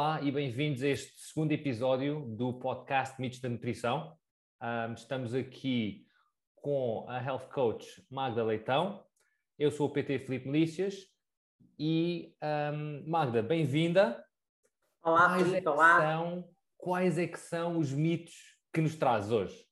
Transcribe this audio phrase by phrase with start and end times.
[0.00, 4.16] Olá e bem-vindos a este segundo episódio do podcast Mitos da Nutrição.
[4.62, 6.06] Um, estamos aqui
[6.54, 9.04] com a Health Coach Magda Leitão.
[9.58, 10.94] Eu sou o PT Felipe Melícias
[11.76, 14.24] e um, Magda, bem-vinda.
[15.02, 16.00] Olá, quais Felipe, é olá.
[16.00, 19.66] São, quais é que são os mitos que nos traz hoje?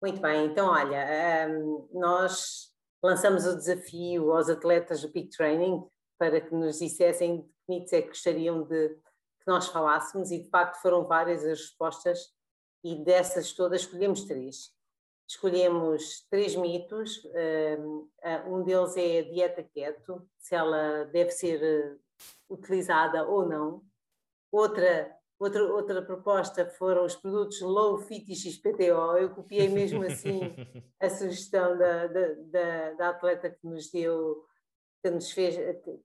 [0.00, 2.72] Muito bem, então olha, um, nós
[3.02, 5.82] lançamos o desafio aos atletas do Peak Training
[6.16, 9.07] para que nos dissessem que mitos é que gostariam de
[9.48, 12.18] que nós falássemos e de facto foram várias as respostas
[12.84, 14.76] e dessas todas escolhemos três.
[15.26, 17.22] Escolhemos três mitos,
[18.46, 21.96] um deles é a dieta keto, se ela deve ser eh,
[22.48, 23.82] utilizada ou não.
[24.52, 29.16] Outra Outra, outra proposta foram os produtos low fit e XPTO.
[29.16, 30.40] Eu copiei mesmo assim
[30.98, 34.44] a sugestão da, da, da, atleta que nos deu,
[35.02, 35.56] que nos fez,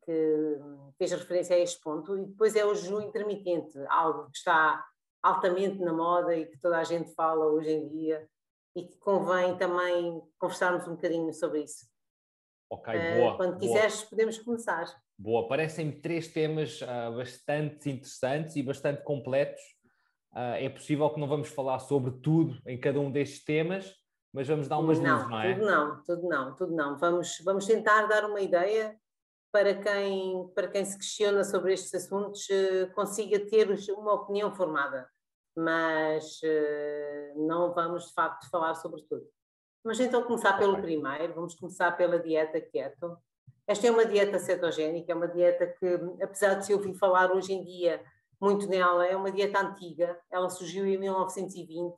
[0.05, 0.59] que
[0.97, 2.17] fez referência a este ponto.
[2.17, 4.83] E depois é o jejum intermitente, algo que está
[5.21, 8.27] altamente na moda e que toda a gente fala hoje em dia
[8.75, 11.85] e que convém também conversarmos um bocadinho sobre isso.
[12.69, 13.33] Ok, boa.
[13.33, 13.59] Uh, quando boa.
[13.59, 14.85] quiseres, podemos começar.
[15.17, 19.61] Boa, parecem-me três temas uh, bastante interessantes e bastante completos.
[20.33, 23.93] Uh, é possível que não vamos falar sobre tudo em cada um destes temas,
[24.33, 25.53] mas vamos dar umas não, luzes, não é?
[25.53, 26.97] Tudo não, tudo não, tudo não.
[26.97, 28.99] Vamos, vamos tentar dar uma ideia
[29.51, 35.07] para quem, para quem se questiona sobre estes assuntos uh, consiga ter uma opinião formada,
[35.55, 36.41] mas
[37.35, 39.23] não vamos de facto falar sobre tudo.
[39.83, 43.15] Vamos então começar pelo primeiro, vamos começar pela dieta keto.
[43.67, 45.85] Esta é uma dieta cetogénica, é uma dieta que,
[46.23, 48.03] apesar de se ouvir falar hoje em dia
[48.41, 51.95] muito nela, é uma dieta antiga, ela surgiu em 1920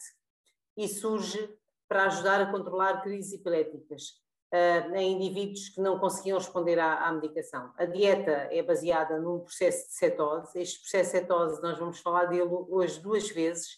[0.78, 1.50] e surge
[1.88, 4.22] para ajudar a controlar crises epiléticas
[4.54, 7.74] uh, em indivíduos que não conseguiam responder à, à, medicação.
[7.78, 12.26] A dieta é baseada num processo de cetose, este processo de cetose nós vamos falar
[12.26, 13.78] dele hoje duas vezes,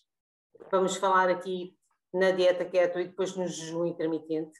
[0.71, 1.75] vamos falar aqui
[2.13, 4.57] na dieta keto e depois no jejum intermitente.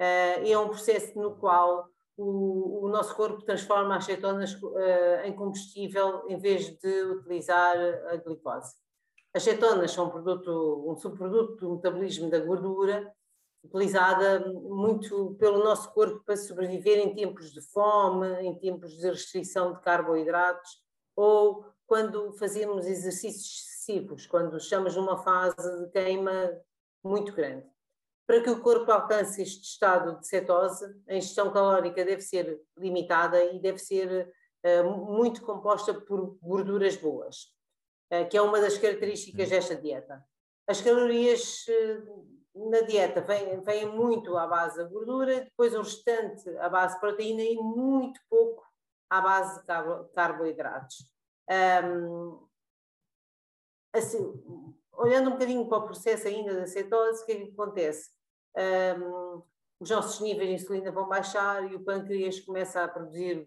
[0.00, 5.32] Uh, é um processo no qual o, o nosso corpo transforma as cetonas uh, em
[5.34, 7.76] combustível em vez de utilizar
[8.10, 8.74] a glicose.
[9.34, 13.12] As cetonas são um, produto, um subproduto do metabolismo da gordura,
[13.62, 19.74] utilizada muito pelo nosso corpo para sobreviver em tempos de fome, em tempos de restrição
[19.74, 20.82] de carboidratos
[21.16, 26.52] ou quando fazemos exercícios excessivos, quando estamos numa fase de queima
[27.02, 27.66] muito grande.
[28.26, 33.42] Para que o corpo alcance este estado de cetose, a ingestão calórica deve ser limitada
[33.42, 34.30] e deve ser
[34.64, 37.46] uh, muito composta por gorduras boas,
[38.30, 39.50] que é uma das características hum.
[39.50, 40.24] desta dieta.
[40.66, 46.48] As calorias uh, na dieta vêm, vêm muito à base da gordura, depois o restante
[46.58, 48.66] à base de proteína e muito pouco
[49.10, 51.10] à base de carbo, carboidratos.
[51.84, 52.46] Um,
[53.94, 54.42] assim,
[54.92, 58.10] olhando um bocadinho para o processo ainda da cetose, o que é que acontece?
[58.58, 59.42] um,
[59.80, 63.46] os nossos níveis de insulina vão baixar e o pâncreas começa a produzir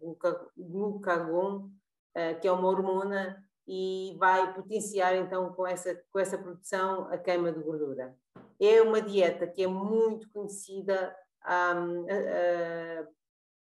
[0.57, 1.69] glucagon,
[2.16, 7.18] uh, que é uma hormona, e vai potenciar então com essa, com essa produção a
[7.18, 8.14] queima de gordura.
[8.59, 11.16] É uma dieta que é muito conhecida
[11.48, 13.08] um, uh, uh,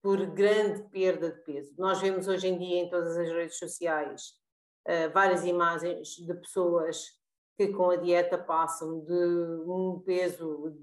[0.02, 1.72] por grande perda de peso.
[1.78, 4.40] Nós vemos hoje em dia em todas as redes sociais
[5.14, 7.06] várias imagens de pessoas
[7.56, 9.14] que com a dieta passam de
[9.64, 10.76] um peso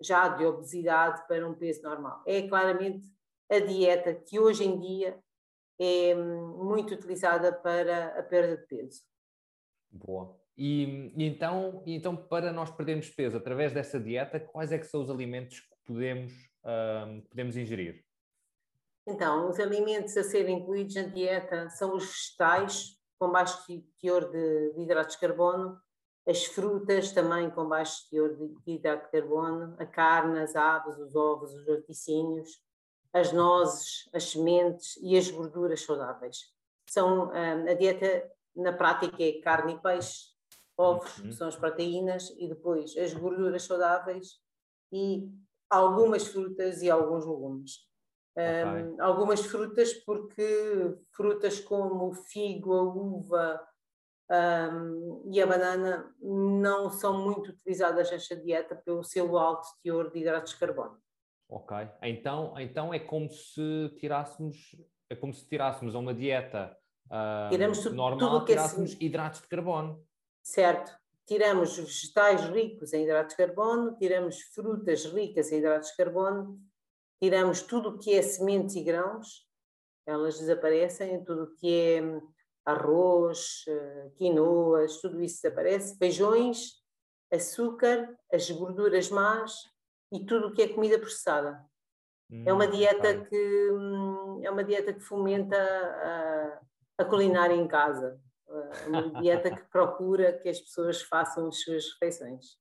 [0.00, 2.22] já de obesidade para um peso normal.
[2.26, 3.06] É claramente
[3.50, 5.22] a dieta que hoje em dia
[5.78, 9.02] é muito utilizada para a perda de peso.
[9.90, 10.36] Boa.
[10.56, 14.86] E, e então, e então, para nós perdermos peso através dessa dieta, quais é que
[14.86, 16.32] são os alimentos que podemos,
[17.30, 18.04] podemos ingerir?
[19.06, 23.64] Então, os alimentos a serem incluídos na dieta são os vegetais, com baixo
[24.00, 25.80] teor de, de hidratos de carbono,
[26.26, 30.98] as frutas também com baixo teor de, de hidrato de carbono, a carne, as aves,
[30.98, 32.50] os ovos, os laticínios,
[33.12, 36.52] as nozes, as sementes e as gorduras saudáveis.
[36.88, 40.26] São, hum, a dieta na prática é carne e peixe,
[40.76, 41.28] ovos, uhum.
[41.28, 44.40] que são as proteínas, e depois as gorduras saudáveis
[44.92, 45.28] e
[45.68, 47.88] algumas frutas e alguns legumes.
[48.32, 48.84] Okay.
[48.84, 53.68] Um, algumas frutas, porque frutas como o figo, a uva
[54.30, 60.20] um, e a banana não são muito utilizadas nesta dieta pelo seu alto teor de
[60.20, 61.00] hidratos de carbono.
[61.48, 64.76] Ok, então, então é como se tirássemos
[65.10, 69.04] é como se tirássemos a uma dieta uh, normal, tirássemos é...
[69.04, 70.04] hidratos de carbono.
[70.42, 70.92] Certo,
[71.26, 76.60] tiramos vegetais ricos em hidratos de carbono, tiramos frutas ricas em hidratos de carbono
[77.20, 79.46] tiramos tudo o que é sementes e grãos,
[80.06, 82.00] elas desaparecem, tudo o que é
[82.64, 86.74] arroz, uh, quinoas, tudo isso desaparece, feijões,
[87.30, 89.64] açúcar, as gorduras más
[90.12, 91.64] e tudo o que é comida processada.
[92.30, 96.60] Hum, é uma hum, dieta que hum, é uma dieta que fomenta a,
[96.98, 98.20] a culinária em casa.
[98.48, 102.58] É uma dieta que procura que as pessoas façam as suas refeições.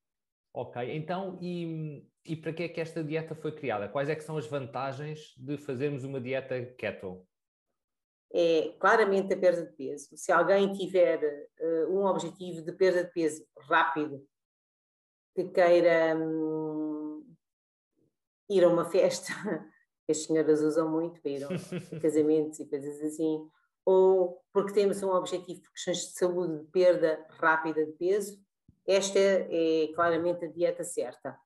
[0.54, 3.88] Ok, então e, e para que é que esta dieta foi criada?
[3.88, 7.26] Quais é que são as vantagens de fazermos uma dieta keto?
[8.34, 10.18] É claramente a perda de peso.
[10.18, 14.28] Se alguém tiver uh, um objetivo de perda de peso rápido,
[15.34, 16.77] que queira um,
[18.50, 19.32] ir a uma festa,
[20.06, 21.50] que as senhoras usam muito para ir a
[22.00, 23.48] casamentos e coisas assim,
[23.86, 28.38] ou porque temos um objetivo por questões de saúde, de perda rápida de peso,
[28.88, 31.38] esta é claramente a dieta certa.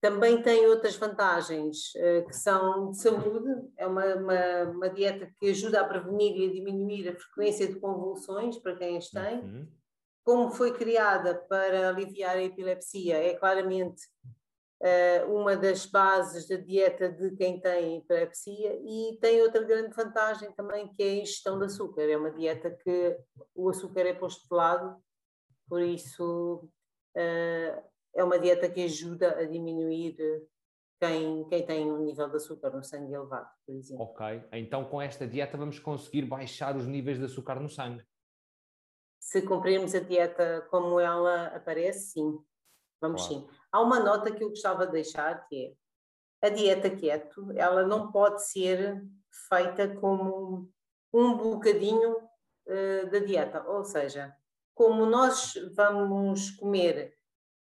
[0.00, 5.50] Também tem outras vantagens uh, que são de saúde, é uma, uma, uma, dieta que
[5.50, 9.40] ajuda a prevenir e a diminuir a frequência de convulsões para quem as tem.
[9.40, 9.68] Uhum.
[10.24, 14.02] Como foi criada para aliviar a epilepsia, é claramente
[15.28, 20.88] uma das bases da dieta de quem tem epilepsia e tem outra grande vantagem também
[20.94, 22.02] que é a ingestão de açúcar.
[22.02, 23.18] É uma dieta que
[23.54, 24.96] o açúcar é posto de lado,
[25.68, 26.68] por isso
[27.16, 30.16] uh, é uma dieta que ajuda a diminuir
[31.00, 34.04] quem, quem tem um nível de açúcar no sangue elevado, por exemplo.
[34.04, 38.04] Ok, então com esta dieta vamos conseguir baixar os níveis de açúcar no sangue.
[39.18, 42.38] Se cumprirmos a dieta como ela aparece, sim.
[43.00, 43.46] Vamos claro.
[43.46, 43.59] sim.
[43.72, 45.76] Há uma nota que eu gostava de deixar que
[46.42, 49.02] é a dieta keto, ela não pode ser
[49.48, 50.70] feita como
[51.12, 54.34] um bocadinho uh, da dieta, ou seja,
[54.74, 57.14] como nós vamos comer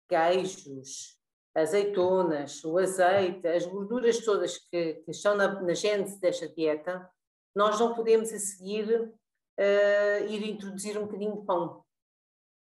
[0.07, 1.17] queijos,
[1.55, 7.09] azeitonas, o azeite, as gorduras todas que, que estão na, na gênese desta dieta,
[7.55, 9.11] nós não podemos a seguir
[9.59, 11.83] uh, ir introduzir um bocadinho de pão.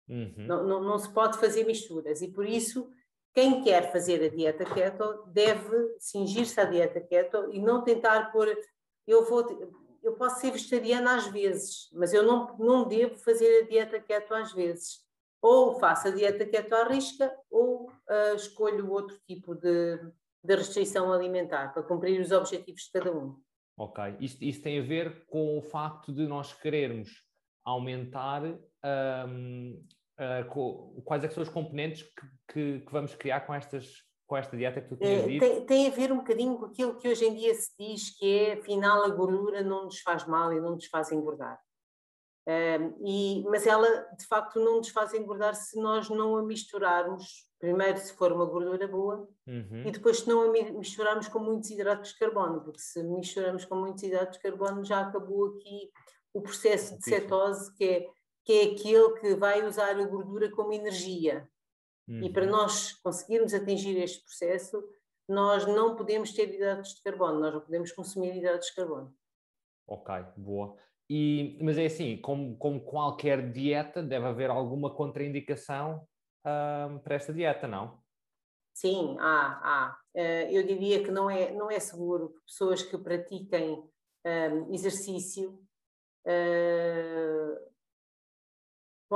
[0.08, 0.36] Uhum.
[0.38, 2.88] Não, não, não, se pode fazer misturas e por isso
[3.36, 8.48] quem quer fazer a dieta keto deve cingir-se à dieta keto e não tentar pôr
[9.06, 9.46] eu vou
[10.02, 14.34] eu posso ser vegetariana às vezes mas eu não, não devo fazer a dieta keto
[14.34, 15.06] às vezes
[15.46, 19.98] ou faço a dieta keto à risca ou uh, escolho outro tipo de,
[20.44, 23.40] de restrição alimentar para cumprir os objetivos de cada um.
[23.78, 27.24] Ok, isso, isso tem a ver com o facto de nós querermos
[27.64, 29.86] aumentar um,
[30.20, 34.56] uh, quais é são os componentes que, que, que, vamos criar com, estas, com esta
[34.56, 35.40] dieta que tu tinhas é, dito?
[35.40, 38.40] Tem, tem, a ver um bocadinho com aquilo que hoje em dia se diz que
[38.40, 41.60] é, afinal, a gordura não nos faz mal e não nos faz engordar.
[42.48, 47.48] Um, e, mas ela, de facto, não nos faz engordar se nós não a misturarmos,
[47.60, 49.84] primeiro se for uma gordura boa, uhum.
[49.84, 53.76] e depois se não a misturarmos com muitos hidratos de carbono, porque se misturamos com
[53.76, 55.92] muitos hidratos de carbono já acabou aqui
[56.36, 58.08] o processo de cetose, que é
[58.46, 61.50] que é aquele que vai usar a gordura como energia.
[62.08, 62.24] Uhum.
[62.24, 62.52] E para uhum.
[62.52, 64.88] nós conseguirmos atingir este processo,
[65.28, 69.14] nós não podemos ter hidratos de carbono, nós não podemos consumir hidratos de carbono.
[69.88, 70.76] Ok, boa.
[71.10, 76.08] E, mas é assim, como, como qualquer dieta, deve haver alguma contraindicação
[76.46, 78.00] uh, para esta dieta, não?
[78.76, 80.00] Sim, há, há.
[80.14, 83.84] Uh, eu diria que não é, não é seguro que pessoas que pratiquem
[84.25, 85.60] um, exercício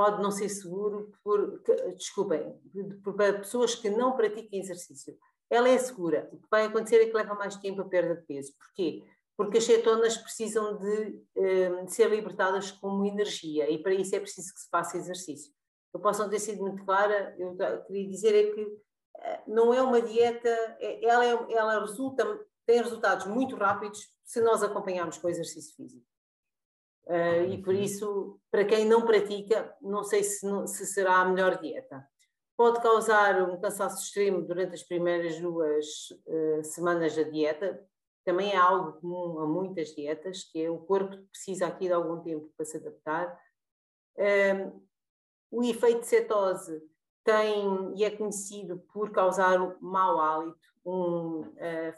[0.00, 1.62] pode não ser seguro por,
[1.94, 2.58] desculpem,
[3.04, 5.14] para pessoas que não pratiquem exercício.
[5.50, 6.26] Ela é segura.
[6.32, 8.50] O que vai acontecer é que leva mais tempo a perda de peso.
[8.56, 9.04] Porquê?
[9.36, 14.20] Porque as cetonas precisam de, um, de ser libertadas como energia e para isso é
[14.20, 15.52] preciso que se faça exercício.
[15.92, 17.54] Eu posso não ter sido muito clara, eu
[17.86, 18.78] queria dizer é que
[19.18, 20.48] eh, não é uma dieta,
[20.80, 22.24] é, ela, é, ela resulta,
[22.64, 26.06] tem resultados muito rápidos se nós acompanharmos com exercício físico.
[27.10, 27.80] Uh, e por uhum.
[27.80, 32.08] isso, para quem não pratica, não sei se, se, será a melhor dieta.
[32.56, 35.86] Pode causar um cansaço extremo durante as primeiras duas
[36.24, 37.84] uh, semanas da dieta.
[38.24, 42.20] Também é algo comum a muitas dietas, que é o corpo precisa aqui de algum
[42.20, 43.36] tempo para se adaptar.
[44.16, 44.80] Uh,
[45.50, 46.80] o efeito de cetose
[47.24, 51.42] tem e é conhecido por causar um mau hálito, um,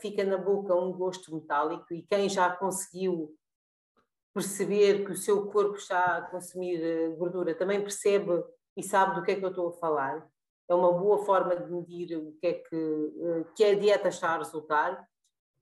[0.00, 3.36] fica na boca um gosto metálico e quem já conseguiu
[4.34, 8.42] perceber que o seu corpo está a consumir eh, gordura, também percebe
[8.76, 10.26] e sabe do que é que eu estou a falar.
[10.68, 14.30] É uma boa forma de medir o que é que, eh, que a dieta está
[14.30, 15.06] a resultar.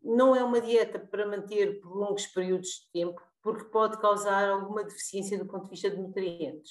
[0.00, 4.84] Não é uma dieta para manter por longos períodos de tempo, porque pode causar alguma
[4.84, 6.70] deficiência do ponto de vista de nutrientes.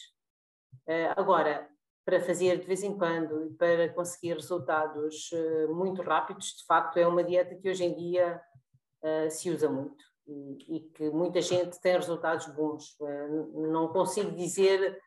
[0.87, 1.69] Eh, agora,
[2.05, 5.29] para fazer de vez em quando e para conseguir resultados
[5.69, 8.41] muito rápidos, de facto, é uma dieta que hoje em dia
[9.29, 12.95] se usa muito e, e, que muita gente tem resultados bons.
[13.53, 15.01] Não consigo dizer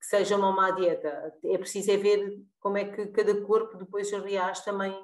[0.00, 4.10] que seja uma má dieta, é preciso é ver como é que cada corpo depois
[4.10, 4.94] reage também.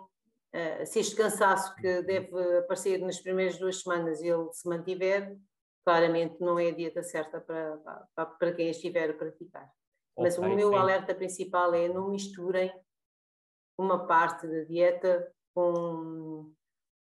[0.84, 5.36] Se este cansaço que deve aparecer nas primeiras duas semanas ele se mantiver,
[5.84, 7.78] claramente não é a dieta certa para,
[8.14, 9.70] para, para quem estiver a praticar.
[10.18, 10.76] Mas okay, o meu sim.
[10.76, 12.72] alerta principal é não misturem
[13.78, 16.52] uma parte da dieta com,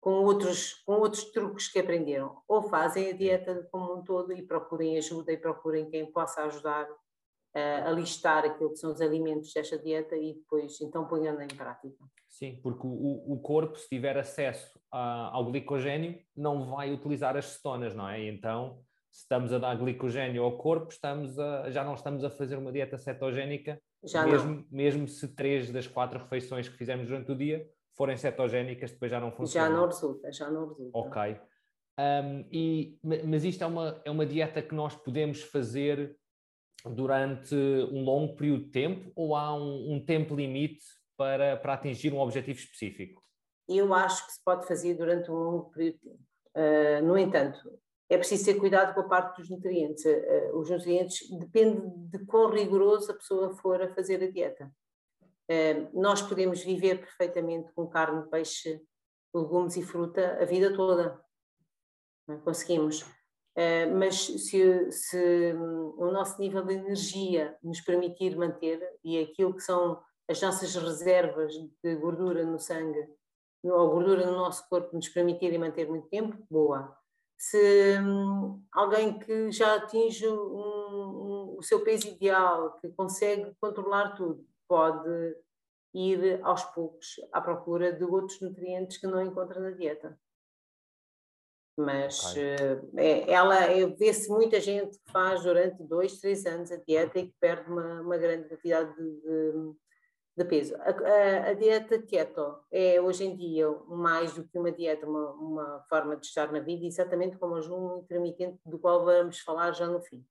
[0.01, 2.41] com, outros, com outros truques que aprenderam.
[2.49, 6.91] Ou fazem a dieta como um todo e procurem ajuda e procurem quem possa ajudar
[6.91, 11.49] uh, a listar aquilo que são os alimentos desta dieta e depois então ponham-na em
[11.49, 12.05] prática.
[12.29, 17.47] Sim, porque o, o corpo, se tiver acesso a, ao glicogênio, não vai utilizar as
[17.47, 18.25] cetonas, não é?
[18.27, 22.57] Então se estamos a dar glicogênio ao corpo, estamos a, já não estamos a fazer
[22.57, 24.65] uma dieta cetogénica, já mesmo, não.
[24.71, 27.69] mesmo se três das quatro refeições que fizemos durante o dia
[28.01, 29.69] forem cetogénicas, depois já não funciona.
[29.69, 30.99] Já não resulta, já não resulta.
[30.99, 31.41] Ok.
[31.99, 36.17] Um, e, mas isto é uma, é uma dieta que nós podemos fazer
[36.83, 40.83] durante um longo período de tempo ou há um, um tempo limite
[41.15, 43.23] para, para atingir um objetivo específico?
[43.69, 46.23] Eu acho que se pode fazer durante um longo período de tempo.
[46.57, 47.59] Uh, no entanto,
[48.09, 50.07] é preciso ter cuidado com a parte dos nutrientes.
[50.07, 54.73] Eh, os nutrientes depende de quão rigoroso a pessoa for a fazer a dieta.
[55.51, 58.81] Eh, nós podemos viver perfeitamente com carne, peixe,
[59.35, 61.21] legumes e fruta a vida toda.
[62.29, 62.37] É?
[62.37, 63.05] Conseguimos.
[63.99, 69.61] Mas se, se hum, o nosso nível de energia nos permitir manter, e aquilo que
[69.61, 71.53] são as nossas reservas
[71.85, 73.07] de gordura no sangue,
[73.65, 76.97] ou gordura no nosso corpo, nos permitirem manter muito tempo, boa
[77.41, 84.11] se hum, alguém que já atinge um, um, o seu peso ideal, que consegue controlar
[84.11, 85.37] tudo, pode
[85.93, 90.17] ir aos poucos à procura de outros nutrientes que não encontra na dieta.
[91.77, 92.55] Mas okay.
[92.97, 93.67] é, ela
[93.99, 98.01] vê-se muita gente que faz durante dois, três anos a dieta e que perde uma,
[98.03, 99.73] uma grande quantidade de, de,
[100.37, 100.77] de peso.
[100.77, 105.33] A, a, a, dieta keto é hoje em dia mais do que uma dieta, uma,
[105.33, 109.73] uma forma de estar na vida, exatamente como o jejum intermitente, do qual vamos falar
[109.73, 110.25] já no fim.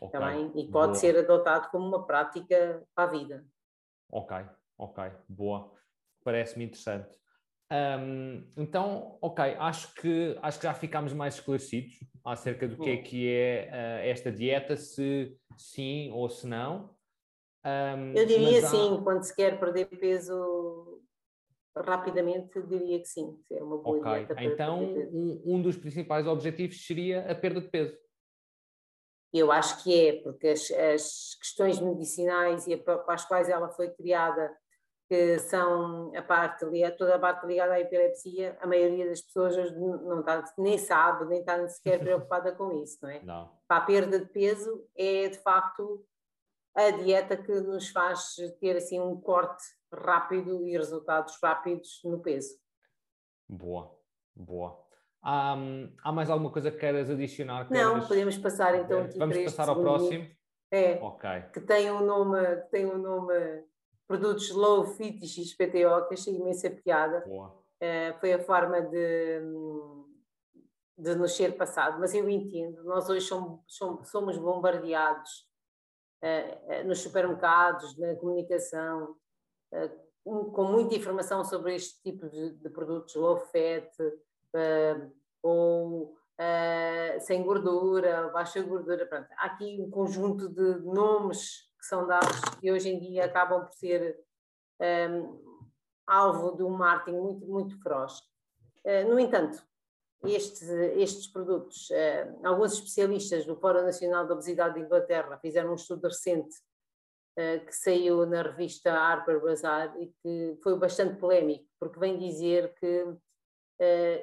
[0.00, 0.20] Okay.
[0.20, 0.94] Tá e pode Boa.
[0.94, 3.44] ser adotado como uma prática para a vida.
[4.10, 4.36] Ok,
[4.78, 5.72] ok, boa.
[6.24, 7.08] Parece-me interessante.
[7.72, 12.96] Um, então, ok, acho que, acho que já ficámos mais esclarecidos acerca do que é
[12.96, 16.90] que é uh, esta dieta, se sim ou se não.
[17.64, 18.68] Um, eu diria há...
[18.68, 21.00] sim, quando se quer perder peso
[21.76, 24.26] rapidamente, diria que sim, é uma boa okay.
[24.26, 24.42] dieta.
[24.42, 27.96] então, um, um, dos principais objetivos seria a perda de peso.
[29.32, 33.90] Eu acho que é, porque as, as questões medicinais e para as quais ela foi
[33.90, 34.52] criada,
[35.08, 36.64] que são a parte,
[36.96, 41.40] toda a parte ligada à epilepsia, a maioria das pessoas não está, nem sabe, nem
[41.40, 43.20] está sequer preocupada com isso, não é?
[43.22, 43.50] Não.
[43.66, 46.04] Para a perda de peso é de facto
[46.74, 52.56] a dieta que nos faz ter assim um corte rápido e resultados rápidos no peso.
[53.48, 53.92] Boa,
[54.34, 54.89] boa.
[55.22, 55.54] Há,
[56.02, 57.70] há mais alguma coisa que queiras adicionar?
[57.70, 60.26] Não, podemos passar então aqui Vamos passar ao próximo?
[60.72, 61.42] É, okay.
[61.52, 63.34] que tem um nome, que tem um nome
[64.06, 67.24] Produtos Low Fit XPTO, que achei imensa piada.
[67.80, 69.40] É, foi a forma de,
[70.96, 73.60] de nos ser passado, mas eu entendo, nós hoje somos,
[74.04, 75.48] somos bombardeados
[76.22, 79.16] eh, eh, nos supermercados, na comunicação,
[80.24, 83.90] com muita informação sobre este tipo de, de produtos low fat
[85.42, 86.16] ou
[87.20, 89.06] sem gordura, baixa gordura.
[89.06, 89.28] Pronto.
[89.36, 93.72] Há aqui um conjunto de nomes que são dados e hoje em dia acabam por
[93.74, 94.18] ser
[95.10, 95.66] um,
[96.06, 98.22] alvo de um marketing muito, muito feroz.
[99.06, 99.62] no entanto,
[100.28, 101.88] estes, estes produtos.
[101.90, 106.56] Uh, alguns especialistas do Fórum Nacional da Obesidade de Inglaterra fizeram um estudo recente
[107.38, 112.74] uh, que saiu na revista Harper Bazaar e que foi bastante polémico, porque vem dizer
[112.74, 113.20] que uh,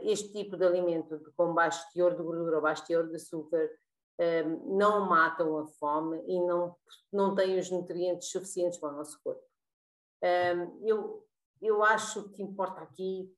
[0.03, 3.69] este tipo de alimento com baixo teor de gordura ou baixo teor de açúcar
[4.65, 6.75] não matam a fome e não,
[7.11, 9.43] não têm os nutrientes suficientes para o nosso corpo.
[10.83, 11.25] eu,
[11.61, 13.31] eu acho que importa aqui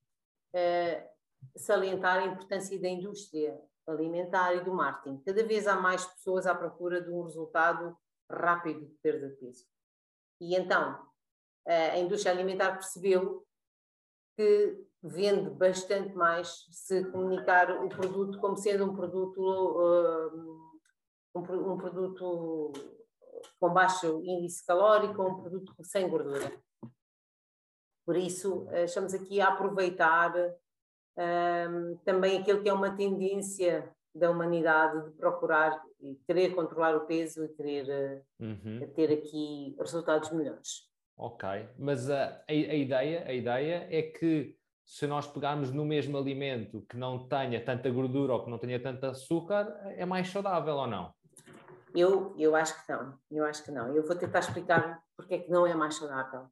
[1.56, 3.58] salientar a importância da indústria
[3.88, 5.22] alimentar e do marketing.
[5.26, 7.98] Cada vez há mais pessoas à procura de um resultado
[8.30, 9.66] rápido de perda de peso.
[10.40, 11.00] E então,
[11.66, 13.46] a indústria alimentar percebeu
[14.38, 19.42] que vende bastante mais se comunicar o produto como sendo um produto
[21.36, 22.74] um, um produto
[23.60, 26.52] com baixo índice calórico, um produto sem gordura.
[28.06, 30.34] Por isso, estamos aqui a aproveitar
[31.18, 37.06] um, também aquilo que é uma tendência da humanidade de procurar e querer controlar o
[37.06, 38.92] peso e querer uhum.
[38.96, 40.90] ter aqui resultados melhores.
[41.16, 44.58] Ok, mas a, a, a, ideia, a ideia é que
[44.90, 48.82] se nós pegarmos no mesmo alimento que não tenha tanta gordura ou que não tenha
[48.82, 51.14] tanto açúcar, é mais saudável ou não?
[51.94, 53.96] Eu, eu acho que não, eu acho que não.
[53.96, 56.50] Eu vou tentar explicar porque é que não é mais saudável.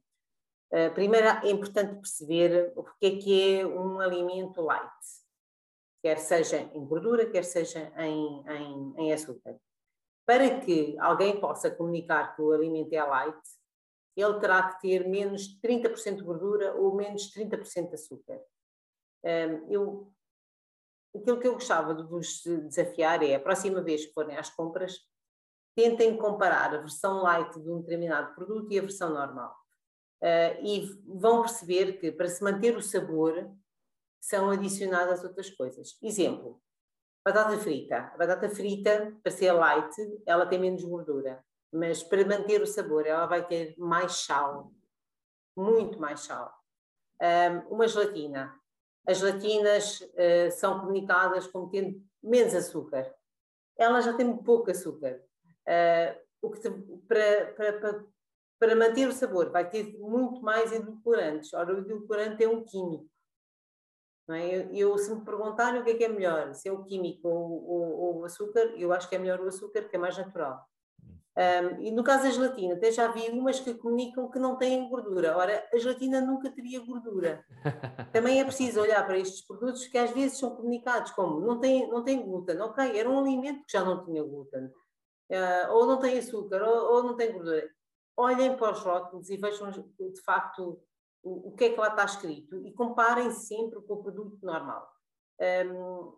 [0.70, 5.04] Uh, primeiro é importante perceber o que é que é um alimento light,
[6.00, 9.56] quer seja em gordura, quer seja em, em, em açúcar.
[10.24, 13.40] Para que alguém possa comunicar que o alimento é light,
[14.20, 18.40] ele terá que ter menos 30% de gordura ou menos 30% de açúcar.
[19.22, 20.12] Um, eu,
[21.14, 24.98] aquilo que eu gostava de vos desafiar é, a próxima vez que forem às compras,
[25.76, 29.56] tentem comparar a versão light de um determinado produto e a versão normal.
[30.20, 33.48] Uh, e vão perceber que para se manter o sabor
[34.20, 35.96] são adicionadas outras coisas.
[36.02, 36.60] Exemplo,
[37.24, 38.10] batata frita.
[38.12, 39.94] A batata frita, para ser light,
[40.26, 44.72] ela tem menos gordura mas para manter o sabor ela vai ter mais sal,
[45.56, 46.52] muito mais sal.
[47.20, 48.54] Um, uma gelatina.
[49.06, 53.12] As gelatinas uh, são comunicadas como tendo menos açúcar.
[53.76, 55.20] Ela já tem pouco açúcar.
[55.66, 56.70] Uh, o que te,
[57.08, 58.04] para, para, para,
[58.58, 61.52] para, manter o sabor vai ter muito mais edulcorantes.
[61.52, 63.08] Ora, o edulcorante é um químico.
[64.30, 64.56] É?
[64.56, 67.26] Eu, eu, se me perguntarem o que é que é melhor, se é o químico
[67.26, 70.16] ou, ou, ou o açúcar, eu acho que é melhor o açúcar, que é mais
[70.18, 70.68] natural.
[71.38, 74.88] Um, e no caso da gelatina, até já vi umas que comunicam que não têm
[74.88, 75.36] gordura.
[75.36, 77.44] Ora, a gelatina nunca teria gordura.
[78.12, 81.88] Também é preciso olhar para estes produtos que às vezes são comunicados como não tem,
[81.88, 82.60] não tem glúten.
[82.60, 84.64] Ok, era um alimento que já não tinha glúten.
[85.30, 87.70] Uh, ou não tem açúcar, ou, ou, não tem gordura.
[88.16, 90.82] Olhem para os rótulos e vejam de facto
[91.22, 94.90] o, o que é que lá está escrito e comparem sempre com o produto normal.
[95.40, 96.14] Um,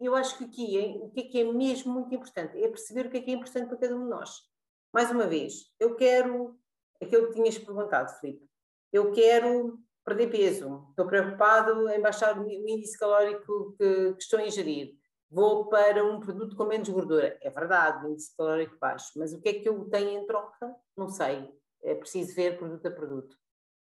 [0.00, 3.06] eu acho que aqui hein, o que é que é mesmo muito importante é perceber
[3.06, 4.52] o que é que é importante para cada um de nós
[4.94, 6.56] mais uma vez, eu quero
[7.02, 8.48] aquilo que tinhas perguntado, Filipe.
[8.92, 14.46] Eu quero perder peso, estou preocupado em baixar o índice calórico que, que estou a
[14.46, 14.94] ingerir.
[15.28, 17.36] Vou para um produto com menos gordura.
[17.42, 20.72] É verdade, índice calórico baixo, mas o que é que eu tenho em troca?
[20.96, 21.52] Não sei.
[21.82, 23.34] É preciso ver produto a produto.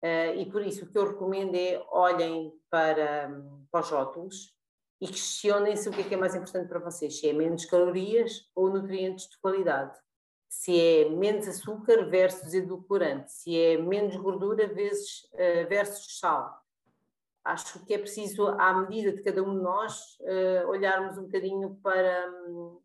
[0.00, 4.54] Uh, e por isso o que eu recomendo é olhem para, para os rótulos
[5.00, 8.48] e questionem-se o que é que é mais importante para vocês, se é menos calorias
[8.54, 9.98] ou nutrientes de qualidade
[10.54, 16.62] se é menos açúcar versus edulcorante, se é menos gordura vezes, uh, versus sal.
[17.44, 21.74] Acho que é preciso, à medida de cada um de nós, uh, olharmos um bocadinho
[21.82, 22.80] para, um,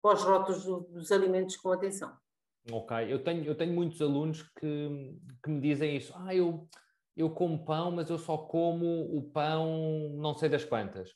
[0.00, 2.16] para os rótulos do, dos alimentos com atenção.
[2.70, 6.14] Ok, eu tenho, eu tenho muitos alunos que, que me dizem isso.
[6.16, 6.66] Ah, eu,
[7.16, 11.10] eu como pão, mas eu só como o pão não sei das quantas.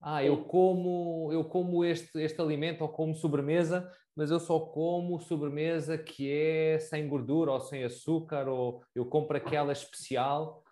[0.00, 5.20] Ah, eu como, eu como este, este alimento ou como sobremesa, mas eu só como
[5.20, 10.62] sobremesa que é sem gordura ou sem açúcar, ou eu compro aquela especial.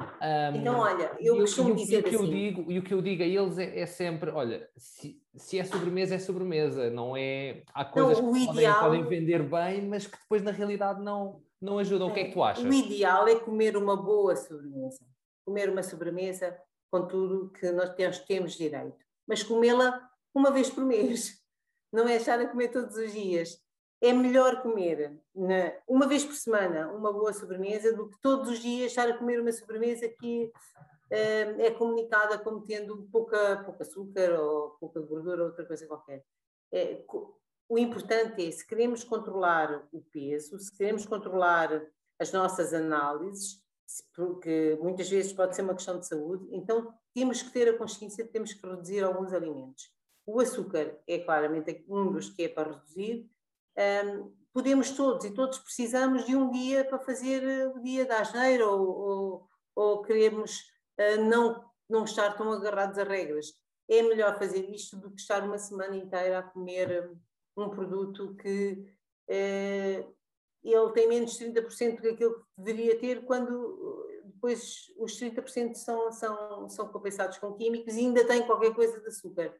[0.00, 2.24] Um, então, olha, eu costumo dizer o que assim.
[2.24, 5.58] Eu digo, e o que eu digo a eles é, é sempre: olha, se, se,
[5.58, 7.62] é sobremesa, é sobremesa, não é.
[7.74, 8.80] Há coisas não, que ideal...
[8.80, 12.08] podem, podem, vender bem, mas que depois na realidade não, não ajudam.
[12.08, 12.64] É, o que é que tu achas?
[12.64, 15.04] O ideal é comer uma boa sobremesa.
[15.44, 16.56] Comer uma sobremesa
[16.90, 18.96] com tudo que nós temos, temos direito.
[19.26, 21.42] Mas comê-la uma vez por mês,
[21.92, 23.60] não é estar a comer todos os dias.
[24.00, 28.60] É melhor comer na, uma vez por semana uma boa sobremesa do que todos os
[28.60, 30.52] dias estar a comer uma sobremesa que
[31.10, 36.24] uh, é comunicada como tendo pouca, pouca açúcar ou pouca gordura ou outra coisa qualquer.
[36.72, 37.04] É,
[37.68, 41.82] o importante é, se queremos controlar o peso, se queremos controlar
[42.18, 43.62] as nossas análises,
[44.14, 48.22] porque muitas vezes pode ser uma questão de saúde, então temos que ter a consciência
[48.22, 49.90] de que temos que reduzir alguns alimentos.
[50.26, 53.26] O açúcar é claramente um dos que é para reduzir.
[53.78, 58.20] Um, podemos todos e todos precisamos de um dia para fazer eh, o dia da
[58.20, 60.58] asneira ou, ou, ou queremos
[60.98, 63.52] uh, não, não estar tão agarrados a regras.
[63.88, 67.10] É melhor fazer isto do que estar uma semana inteira a comer
[67.56, 68.84] um produto que
[69.30, 70.17] uh,
[70.64, 76.88] ele tem menos 30% daquilo que deveria ter, quando depois os 30% são, são, são
[76.88, 79.54] compensados com químicos e ainda tem qualquer coisa de açúcar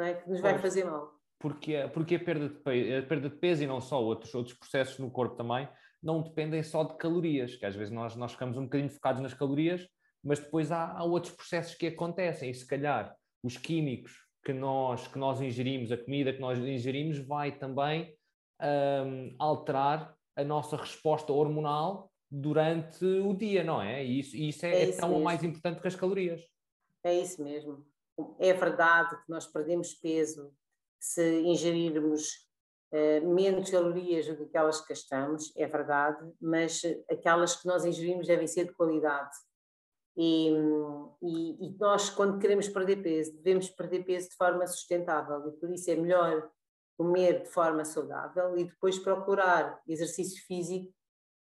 [0.00, 0.14] é?
[0.14, 1.12] que nos vai pois, fazer mal.
[1.38, 4.56] Porque, porque a, perda de peso, a perda de peso e não só outros, outros
[4.56, 5.68] processos no corpo também
[6.02, 9.34] não dependem só de calorias, que às vezes nós, nós ficamos um bocadinho focados nas
[9.34, 9.86] calorias,
[10.22, 14.12] mas depois há, há outros processos que acontecem e se calhar os químicos
[14.44, 18.16] que nós, que nós ingerimos, a comida que nós ingerimos vai também
[18.60, 24.04] um, alterar a nossa resposta hormonal durante o dia, não é?
[24.04, 25.24] E isso, isso é, é, é tão mesmo.
[25.24, 26.40] mais importante que as calorias.
[27.02, 27.84] É isso mesmo.
[28.38, 30.52] É verdade que nós perdemos peso
[31.00, 32.28] se ingerirmos
[32.92, 38.26] uh, menos calorias do que aquelas que gastamos, é verdade, mas aquelas que nós ingerimos
[38.26, 39.36] devem ser de qualidade.
[40.16, 40.50] E,
[41.22, 45.72] e, e, nós, quando queremos perder peso, devemos perder peso de forma sustentável e por
[45.72, 46.50] isso é melhor
[46.98, 50.92] comer de forma saudável e depois procurar exercício físico,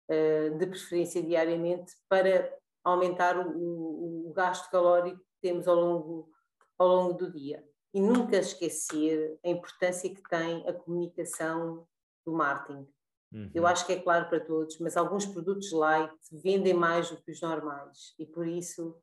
[0.09, 2.51] uh, de preferência diariamente, para
[2.83, 6.29] aumentar o, o, gasto calórico que temos ao longo,
[6.77, 7.63] ao longo do dia.
[7.93, 11.87] E nunca esquecer a importância que tem a comunicação
[12.25, 12.87] do marketing.
[13.31, 13.51] Uhum.
[13.53, 17.31] Eu acho que é claro para todos, mas alguns produtos light vendem mais do que
[17.31, 18.99] os normais e por isso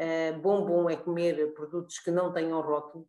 [0.00, 3.08] uh, bom bom é comer produtos que não tenham rótulo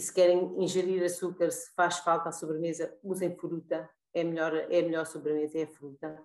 [0.00, 4.78] e se querem ingerir açúcar, se faz falta a sobremesa, usem fruta, é melhor, é
[4.78, 6.18] a melhor sobremesa, é a fruta.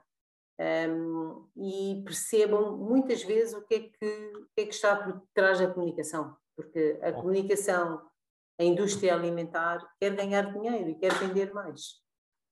[0.57, 4.05] Um, e percebam muitas vezes o que, é que,
[4.37, 8.01] o que é que está por trás da comunicação, porque a comunicação,
[8.57, 12.01] a indústria alimentar quer ganhar dinheiro e quer vender mais.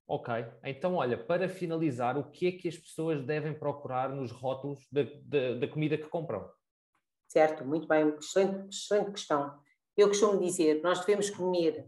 [0.06, 0.34] Ok,
[0.66, 5.04] então olha, para finalizar, o que é que as pessoas devem procurar nos rótulos da,
[5.24, 6.52] da, da comida que compram?
[7.30, 9.63] Certo, muito bem, excelente, excelente questão.
[9.96, 11.88] Eu costumo dizer, nós devemos comer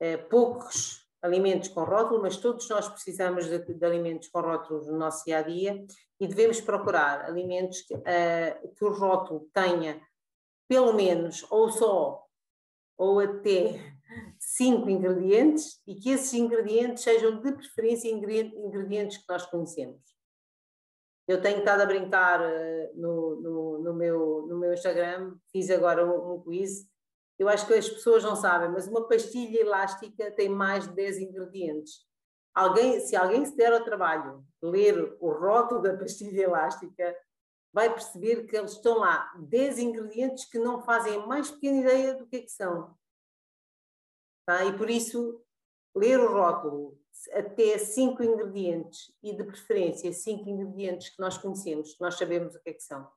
[0.00, 4.98] eh, poucos alimentos com rótulo, mas todos nós precisamos de, de, alimentos com rótulos no
[4.98, 5.82] nosso dia a dia
[6.20, 10.02] e devemos procurar alimentos que, uh, que o rótulo tenha
[10.68, 12.22] pelo menos ou só
[12.98, 13.80] ou até
[14.38, 20.02] cinco ingredientes e que esses ingredientes sejam de preferência ingredientes que nós conhecemos.
[21.26, 26.06] Eu tenho estado a brincar uh, no, no, no, meu, no meu Instagram, fiz agora
[26.06, 26.86] um, um quiz
[27.38, 31.18] eu acho que as pessoas não sabem, mas uma pastilha elástica tem mais de 10
[31.18, 32.06] ingredientes.
[32.54, 37.16] Alguém, se alguém se der ao trabalho ler o rótulo da pastilha elástica,
[37.72, 42.14] vai perceber que eles estão lá 10 ingredientes que não fazem a mais pequena ideia
[42.14, 42.96] do que, é que são.
[44.46, 44.64] Tá?
[44.64, 45.42] E por isso,
[45.96, 46.96] ler o rótulo
[47.32, 52.60] até 5 ingredientes e de preferência 5 ingredientes que nós conhecemos, que nós sabemos o
[52.60, 53.10] que é que são.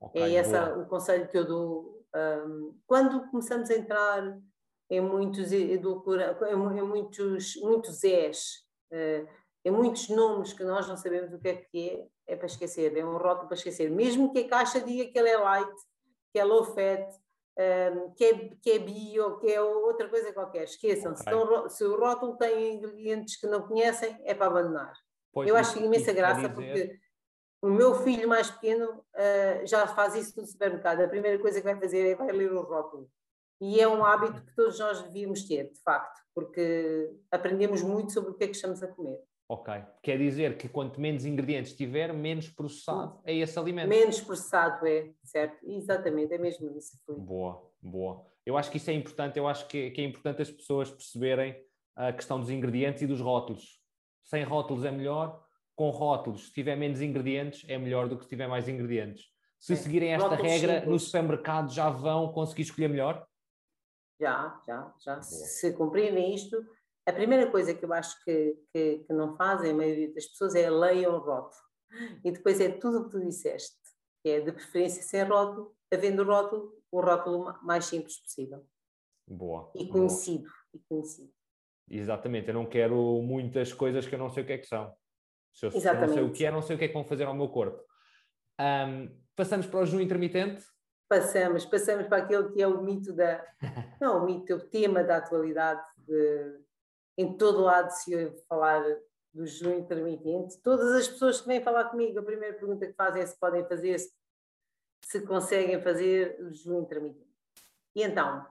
[0.00, 4.38] Okay, é esse o conselho que eu dou um, quando começamos a entrar
[4.90, 9.28] em muitos edulcora, em muitos, muitos és, uh,
[9.64, 12.96] em muitos nomes que nós não sabemos o que é que é, é para esquecer,
[12.96, 13.90] é um rótulo para esquecer.
[13.90, 15.74] Mesmo que a caixa diga que ele é light,
[16.32, 17.08] que é low fat,
[17.58, 21.12] um, que, é, que é bio, que é outra coisa qualquer, esqueçam.
[21.12, 21.68] Okay.
[21.68, 24.94] Se, se, o rótulo tem ingredientes que não conhecem, é para abandonar.
[25.32, 26.54] Pois, Eu acho imensa graça dizer...
[26.54, 27.00] porque
[27.62, 31.00] o meu filho mais pequeno uh, já faz isso no supermercado.
[31.00, 33.08] A primeira coisa que vai fazer é vai ler o rótulo.
[33.60, 38.32] E é um hábito que todos nós devíamos ter, de facto, porque aprendemos muito sobre
[38.32, 39.16] o que é que estamos a comer.
[39.48, 39.72] Ok.
[40.02, 43.88] Quer dizer que quanto menos ingredientes tiver, menos processado é esse alimento.
[43.88, 45.58] Menos processado é, certo?
[45.62, 46.98] Exatamente, é mesmo isso.
[47.06, 48.26] Boa, boa.
[48.44, 51.54] Eu acho que isso é importante, eu acho que, que é importante as pessoas perceberem
[51.94, 53.80] a questão dos ingredientes e dos rótulos.
[54.24, 55.44] Sem rótulos é melhor,
[55.74, 59.24] com rótulos, se tiver menos ingredientes, é melhor do que se tiver mais ingredientes.
[59.58, 59.76] Se é.
[59.76, 60.90] seguirem esta rótulos regra, simples.
[60.90, 63.26] no supermercado já vão conseguir escolher melhor?
[64.20, 65.14] Já, já, já.
[65.14, 65.22] Boa.
[65.22, 66.56] Se cumprirem isto,
[67.06, 70.54] a primeira coisa que eu acho que, que, que não fazem a maioria das pessoas
[70.54, 71.62] é leiam o rótulo.
[72.24, 73.76] E depois é tudo o que tu disseste,
[74.22, 78.64] que é de preferência sem rótulo, havendo rótulo, o rótulo mais simples possível.
[79.28, 79.70] Boa.
[79.74, 80.44] E conhecido.
[80.44, 80.54] Boa.
[80.74, 81.32] E conhecido.
[81.90, 84.94] Exatamente, eu não quero muitas coisas que eu não sei o que é que são.
[85.52, 86.08] Se eu, Exatamente.
[86.08, 87.48] não sei o que é, não sei o que é que vão fazer ao meu
[87.48, 87.82] corpo.
[88.60, 90.64] Um, passamos para o jejum intermitente?
[91.08, 93.44] Passamos, passamos para aquele que é o mito da.
[94.00, 95.82] Não, o mito, é o tema da atualidade.
[95.98, 96.58] De,
[97.18, 98.82] em todo lado se ouve falar
[99.32, 100.58] do jejum intermitente.
[100.62, 103.64] Todas as pessoas que vêm falar comigo, a primeira pergunta que fazem é se podem
[103.66, 104.10] fazer, se,
[105.04, 107.32] se conseguem fazer o jejum intermitente.
[107.94, 108.46] E então,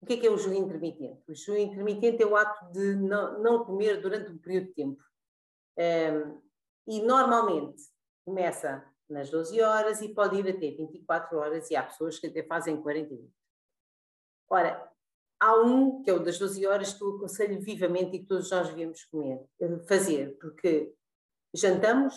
[0.00, 1.30] o que é que é o jejum intermitente?
[1.30, 5.02] O jejum intermitente é o ato de não, não comer durante um período de tempo.
[5.78, 6.40] Um,
[6.86, 7.82] e normalmente
[8.24, 12.42] começa nas 12 horas e pode ir até 24 horas, e há pessoas que até
[12.42, 13.38] fazem 40 minutos.
[14.50, 14.90] Ora,
[15.40, 18.50] há um que é o das 12 horas que eu aconselho vivamente e que todos
[18.50, 20.94] nós devíamos comer, eh, fazer, porque
[21.54, 22.14] jantamos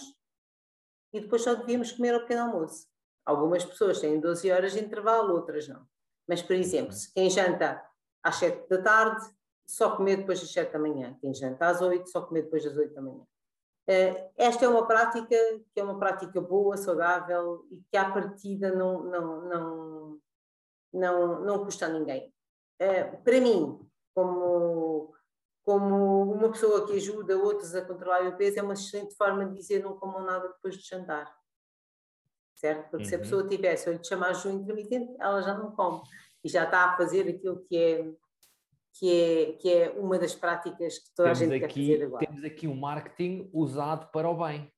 [1.13, 2.87] e depois só devíamos comer ao pequeno almoço.
[3.25, 5.85] Algumas pessoas têm 12 horas de intervalo, outras não.
[6.27, 7.85] Mas, por exemplo, quem janta
[8.23, 9.33] às 7 da tarde,
[9.67, 11.17] só comer depois das 7 da manhã.
[11.21, 13.25] Quem janta às 8, só comer depois das 8 da manhã.
[13.87, 15.35] Eh, esta é uma prática
[15.73, 20.19] que é uma prática boa, saudável e que à partida não, não, não,
[20.93, 22.33] não, não custa a ninguém.
[22.79, 23.79] Eh, para mim,
[24.13, 25.13] como,
[25.63, 29.55] como uma pessoa que ajuda outros a controlar o peso, é uma excelente forma de
[29.55, 31.33] dizer não comam nada depois de jantar.
[32.55, 32.89] certo?
[32.91, 33.09] Porque uhum.
[33.09, 33.23] se a uhum.
[33.23, 36.01] pessoa tivesse, eu lhe chamar jejum intermitente, ela já não come
[36.43, 38.13] e já está a fazer aquilo que é
[38.93, 42.05] que é, que é uma das práticas que toda temos a gente aqui, quer fazer
[42.05, 42.25] agora.
[42.25, 44.71] Temos aqui um marketing usado para o bem.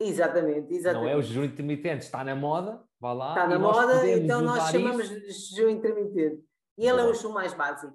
[0.00, 1.04] Exatamente, exatamente.
[1.04, 3.28] Não é o jejum intermitente, está na moda, vá lá.
[3.30, 6.42] Está na moda, então nós chamamos de jejum intermitente.
[6.78, 7.94] E ele é o jejum mais básico.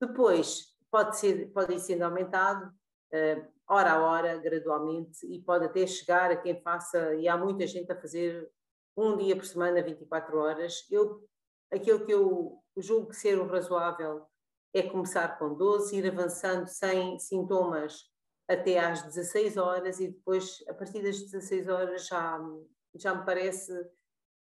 [0.00, 5.86] Depois, pode, ser, pode ir sendo aumentado, uh, hora a hora, gradualmente, e pode até
[5.86, 8.50] chegar a quem faça, e há muita gente a fazer
[8.96, 10.86] um dia por semana, 24 horas.
[10.90, 11.22] Eu,
[11.70, 14.26] aquilo que eu julgo ser o razoável
[14.74, 18.10] é começar com 12, ir avançando sem sintomas
[18.48, 22.40] até às 16 horas e depois, a partir das 16 horas, já,
[22.94, 23.72] já me parece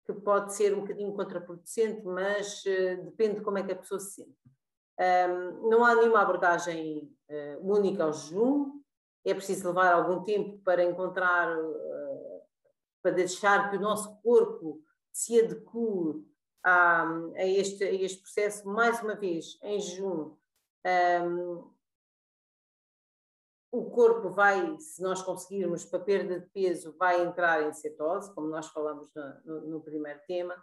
[0.04, 4.00] que pode ser um bocadinho contraproducente, mas uh, depende de como é que a pessoa
[4.00, 4.36] se sente.
[4.98, 8.80] Um, não há nenhuma abordagem uh, única ao jejum,
[9.24, 12.42] é preciso levar algum tempo para encontrar, uh,
[13.02, 14.80] para deixar que o nosso corpo
[15.12, 16.24] se adeque
[16.66, 17.04] a,
[17.36, 20.36] a, este, a este processo, mais uma vez, em jejum.
[21.24, 21.70] Um,
[23.70, 28.48] o corpo vai, se nós conseguirmos para perda de peso, vai entrar em cetose, como
[28.48, 30.56] nós falamos no, no, no primeiro tema.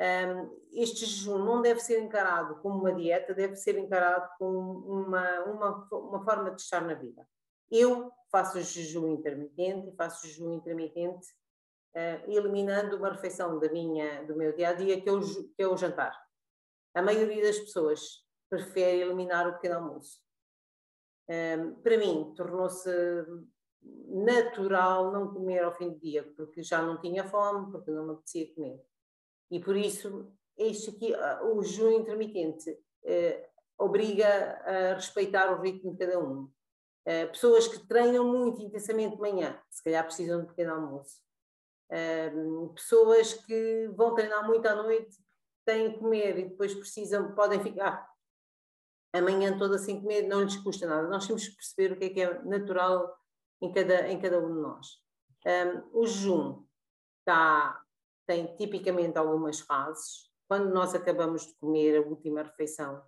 [0.00, 5.40] Um, este jejum não deve ser encarado como uma dieta, deve ser encarado como uma,
[5.44, 7.26] uma, uma forma de estar na vida.
[7.68, 11.26] Eu faço jejum intermitente, faço jejum intermitente
[12.26, 15.66] eliminando uma refeição da minha, do meu dia a dia, que é, o, que é
[15.66, 16.16] o jantar.
[16.94, 20.20] A maioria das pessoas prefere eliminar o pequeno almoço.
[21.28, 22.90] Um, para mim, tornou-se
[24.08, 28.12] natural não comer ao fim do dia, porque já não tinha fome, porque não me
[28.12, 28.84] apetecia comer.
[29.50, 34.26] E por isso, este aqui, ah, o jejum intermitente, uh, obriga
[34.64, 36.50] a respeitar o ritmo de cada um.
[37.06, 41.22] Uh, pessoas que treinam muito intensamente de manhã, se calhar precisam de pequeno almoço.
[42.74, 45.16] Pessoas que vão treinar muito à noite,
[45.64, 48.08] têm que comer e depois precisam, podem ficar
[49.12, 51.08] a manhã toda sem comer, não lhes custa nada.
[51.08, 53.16] Nós temos que perceber o que é que é natural
[53.60, 54.86] em cada, em cada um de nós.
[55.44, 56.64] Um, o jejum
[57.18, 57.82] está,
[58.26, 60.30] tem tipicamente algumas fases.
[60.48, 63.02] Quando nós acabamos de comer a última refeição,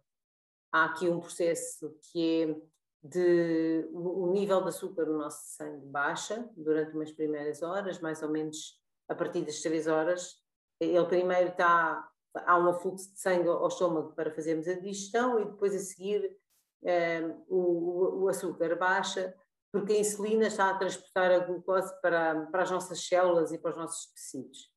[0.73, 2.57] há aqui um processo que é
[3.03, 8.31] de o nível de açúcar no nosso sangue baixa durante umas primeiras horas, mais ou
[8.31, 10.37] menos a partir das 3 horas.
[10.81, 15.45] Ele primeiro está há um fluxo de sangue ao estômago para fazermos a digestão e
[15.45, 16.37] depois a seguir
[16.85, 19.35] eh, o, o, açúcar baixa,
[19.71, 23.73] porque a insulina está a transportar a glucose para, para as nossas células e para
[23.73, 24.73] os nossos tecidos.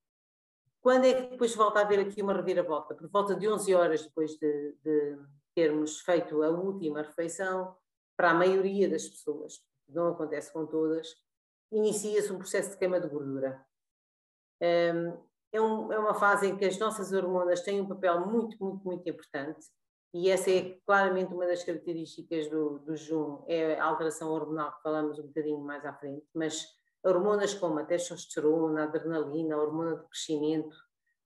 [0.81, 2.93] Quando é que depois volta a haver aqui uma reviravolta?
[2.93, 5.17] Por volta de 11 horas depois de, de
[5.55, 7.75] termos feito a última refeição,
[8.15, 11.07] para a maioria das pessoas, não acontece com todas,
[11.71, 13.65] inicia-se um processo de queima de gordura.
[14.61, 18.57] Um, é, um, é, uma fase em que as nossas hormonas têm um papel muito,
[18.63, 19.65] muito, muito importante
[20.17, 24.81] e essa é claramente uma das características do, do jejum, é a alteração hormonal que
[24.81, 26.65] falamos um bocadinho mais à frente, mas
[27.03, 30.73] hormonas como a testosterona, a adrenalina, a hormona do crescimento,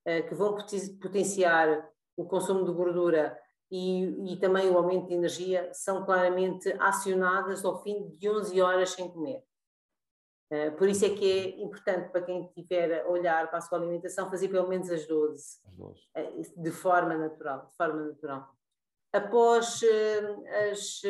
[0.08, 0.58] uh, que vão
[1.00, 3.38] potenciar o consumo de gordura
[3.72, 8.90] e, e, também o aumento de energia, são claramente acionadas ao fim de 11 horas
[8.92, 9.44] sem comer.
[10.52, 13.78] Uh, por isso é que é importante para quem tiver a olhar para a sua
[13.78, 16.00] alimentação fazer pelo menos as 12, as 12.
[16.18, 18.50] Uh, de forma natural, de forma natural.
[19.14, 21.02] Após uh, as,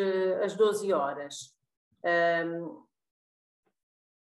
[0.44, 1.56] as 12 horas,
[2.46, 2.84] um,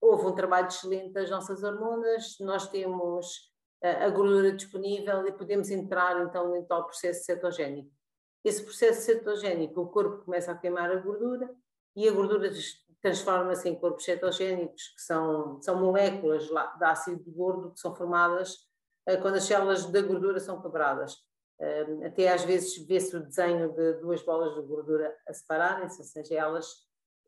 [0.01, 3.49] houve um trabalho excelente das nossas hormonas, nós temos
[3.83, 7.98] a gordura disponível e podemos entrar então no tal processo cetogénico.
[8.45, 11.51] Esse processo cetogénico, o corpo começa a queimar a gordura
[11.97, 12.51] e a gordura
[13.01, 18.55] transforma-se em corpos cetogénicos, que são, são moléculas de ácido gordo que são formadas
[19.09, 21.15] uh, quando as células da gordura são quebradas.
[21.61, 26.05] Uh, até às vezes vê-se o desenho de duas bolas de gordura a separarem-se, ou
[26.05, 26.69] seja, elas,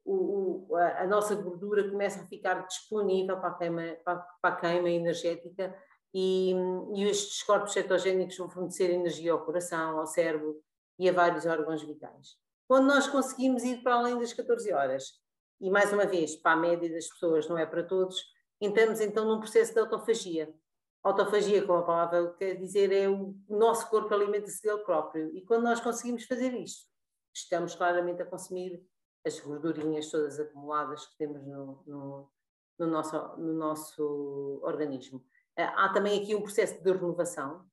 [0.05, 4.57] o, o, a, nossa gordura começa a ficar disponível para a queima, para, para a
[4.57, 5.77] queima energética
[6.13, 6.53] e,
[6.95, 10.61] e estes corpos cetogénicos vão fornecer energia ao coração, ao cérebro
[11.01, 12.37] e a vários órgãos vitais.
[12.69, 15.15] Quando nós conseguimos ir para além das 14 horas,
[15.59, 18.23] e mais uma vez, para a média das pessoas, não é para todos,
[18.61, 20.55] entramos então num processo de autofagia.
[21.03, 25.35] Autofagia, como a palavra quer dizer, é o nosso corpo alimenta-se dele próprio.
[25.35, 26.87] E quando nós conseguimos fazer isto,
[27.35, 28.85] estamos claramente a consumir
[29.27, 32.31] as gordurinhas todas acumuladas que temos no, no,
[32.79, 35.25] no nosso, no nosso organismo.
[35.57, 37.65] Ah, há também aqui um processo de renovação,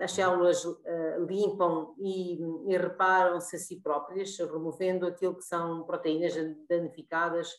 [0.00, 6.34] as células ah, limpam e, e reparam-se a si próprias, removendo aquilo que são proteínas
[6.68, 7.50] danificadas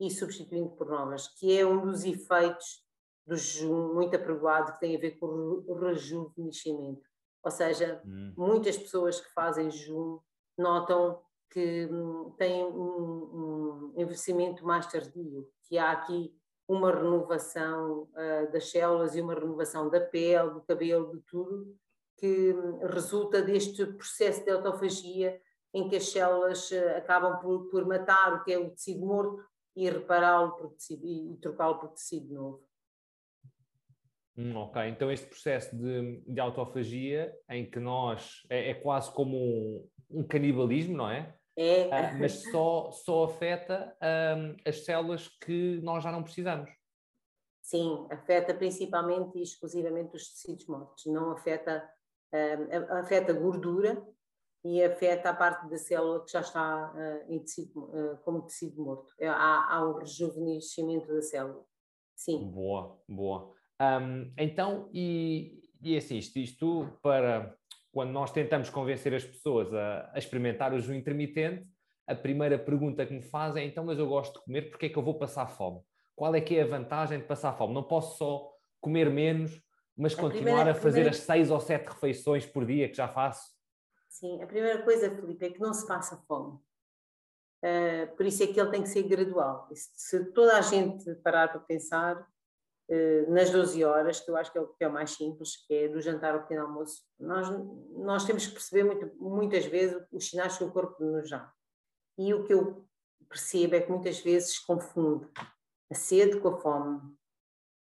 [0.00, 2.82] e substituindo por novas, que é um dos efeitos
[3.26, 7.02] do jejum muito apregoado que tem a ver com o rejuvenescimento.
[7.44, 8.34] Ou seja, hum.
[8.36, 10.18] muitas pessoas que fazem jejum
[10.58, 11.20] notam
[11.50, 16.34] que hum, têm um, um envelhecimento mais tardio, que há aqui
[16.68, 21.76] uma renovação uh, das células e uma renovação da pele, do cabelo, de tudo,
[22.16, 22.54] que
[22.90, 25.40] resulta deste processo de autofagia
[25.74, 29.44] em que as células uh, acabam por, por, matar o que é o tecido morto
[29.74, 32.72] e repará-lo e, e trocá-lo por tecido novo.
[34.36, 39.36] Hum, ok, então este processo de, de autofagia em que nós é, é quase como
[39.36, 41.36] um, um, canibalismo, não é?
[41.56, 41.86] É.
[41.86, 46.70] Uh, mas só, só afeta um, as células que nós já não precisamos.
[47.60, 51.88] Sim, afeta principalmente e exclusivamente os tecidos mortos, não afeta,
[52.32, 54.04] um, afeta gordura
[54.64, 58.82] e afeta a parte da célula que já está uh, em tecido, uh, como tecido
[58.82, 59.12] morto.
[59.18, 61.64] É, há, há um rejuvenescimento da célula.
[62.14, 62.50] Sim.
[62.50, 63.52] Boa, boa.
[63.80, 67.56] Um, então, e, e assim, isto, isto para
[67.92, 71.68] quando nós tentamos convencer as pessoas a, a, experimentar o jejum intermitente,
[72.06, 74.88] a primeira pergunta que me fazem é então, mas eu gosto de comer, porque é
[74.88, 75.80] que eu vou passar fome?
[76.16, 77.74] Qual é que é a vantagem de passar fome?
[77.74, 78.50] Não posso só
[78.80, 79.62] comer menos,
[79.96, 81.10] mas a continuar primeira, a fazer primeira...
[81.10, 83.50] as seis ou sete refeições por dia que já faço?
[84.08, 86.58] Sim, a primeira coisa, Felipe, é que não se passa fome.
[87.64, 89.68] Uh, por isso é que ele tem que ser gradual.
[89.72, 92.26] Se toda a gente parar para pensar,
[93.28, 95.74] nas 12 horas, que eu acho que é o que é o mais simples, que
[95.74, 97.02] é do jantar ao pequeno almoço.
[97.18, 97.48] Nós,
[97.90, 101.50] nós temos que perceber muito, muitas vezes os sinais que o corpo nos dá.
[102.18, 102.86] E o que eu
[103.28, 105.26] percebo é que muitas vezes confunde
[105.90, 107.00] a sede com a fome.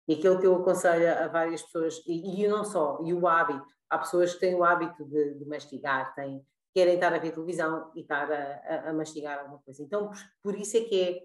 [0.07, 3.65] E aquilo que eu aconselho a várias pessoas, e, e não só, e o hábito.
[3.89, 7.91] Há pessoas que têm o hábito de, de mastigar, têm, querem estar a ver televisão
[7.95, 9.81] e estar a, a, a mastigar alguma coisa.
[9.83, 11.23] Então, por, por, isso é que é,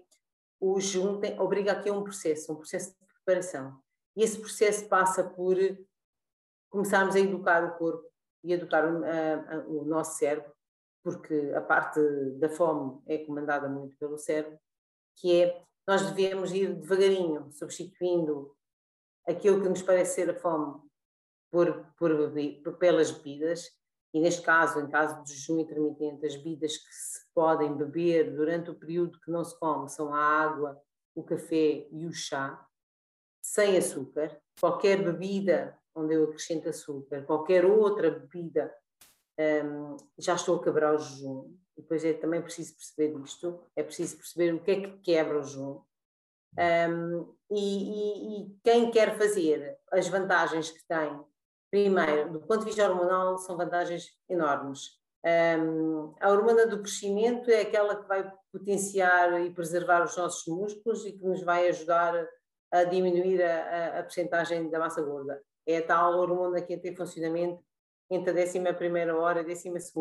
[0.59, 3.77] o jejum obriga aqui a um processo, um processo de preparação.
[4.15, 5.57] E esse processo passa por
[6.69, 8.09] começarmos a educar o corpo
[8.43, 10.51] e educar o, a, a, o nosso cérebro,
[11.03, 11.99] porque a parte
[12.39, 14.57] da fome é comandada muito pelo cérebro,
[15.17, 18.55] que é nós devemos ir devagarinho, substituindo
[19.25, 20.81] aquilo que nos parece ser a fome
[21.51, 22.11] por, por,
[22.63, 23.69] por pelas bebidas,
[24.13, 28.71] e neste caso, em caso de jejum intermitente, as bebidas que se podem beber durante
[28.71, 30.81] o período que não se come são a água,
[31.13, 32.66] o café e o chá,
[33.47, 38.75] sem açúcar, qualquer bebida onde eu acrescento açúcar, qualquer outra bebida,
[39.39, 41.55] um, já estou a quebrar o jejum.
[41.75, 45.43] Depois é também preciso perceber isto, é preciso perceber o que é que quebra o
[45.43, 45.81] jejum.
[46.59, 51.17] Um, e, e, e, quem quer fazer as vantagens que tem,
[51.71, 54.99] primeiro, do ponto de vista hormonal, são vantagens enormes.
[55.25, 61.05] Um, a hormona do crescimento é aquela que vai potenciar e preservar os nossos músculos
[61.05, 62.27] e que nos vai ajudar
[62.71, 65.41] a diminuir a, a, a percentagem da massa gorda.
[65.65, 67.61] É a tal hormona que entra em funcionamento
[68.09, 69.93] entre a 11 hora e a 12,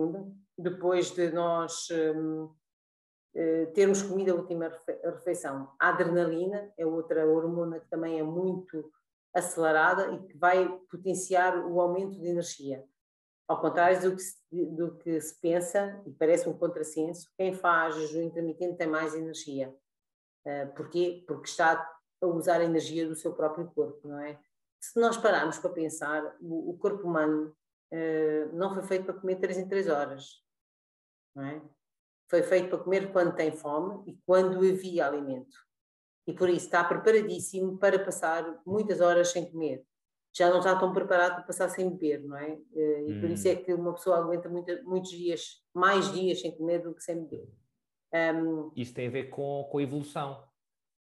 [0.57, 2.55] depois de nós um,
[3.35, 4.73] eh, termos comido a última
[5.05, 5.71] refeição.
[5.79, 8.91] A adrenalina é outra hormona que também é muito
[9.35, 12.83] acelerada e que vai potenciar o aumento de energia.
[13.47, 17.95] Ao contrário do que, se, do que se pensa, e parece um contrassenso, quem faz
[17.97, 19.75] jejum intermitente tem mais energia.
[20.47, 21.23] Uh, porquê?
[21.27, 24.39] Porque está a usar a energia do seu próprio corpo, não é?
[24.81, 27.55] Se nós pararmos para pensar, o, o corpo humano
[27.93, 30.43] uh, não foi feito para comer 3 em 3 horas,
[31.35, 31.63] não é?
[32.29, 35.57] Foi feito para comer quando tem fome e quando havia alimento.
[36.27, 39.85] E por isso está preparadíssimo para passar muitas horas sem comer.
[40.35, 42.53] Já não está tão preparado para passar sem beber, não é?
[42.73, 43.21] Uh, e hum.
[43.21, 43.65] por isso é hum.
[43.65, 47.49] que uma pessoa aguenta muita, muitos dias, mais dias sem comer do que sem beber.
[48.13, 50.43] Um, isso tem a ver com, com a evolução.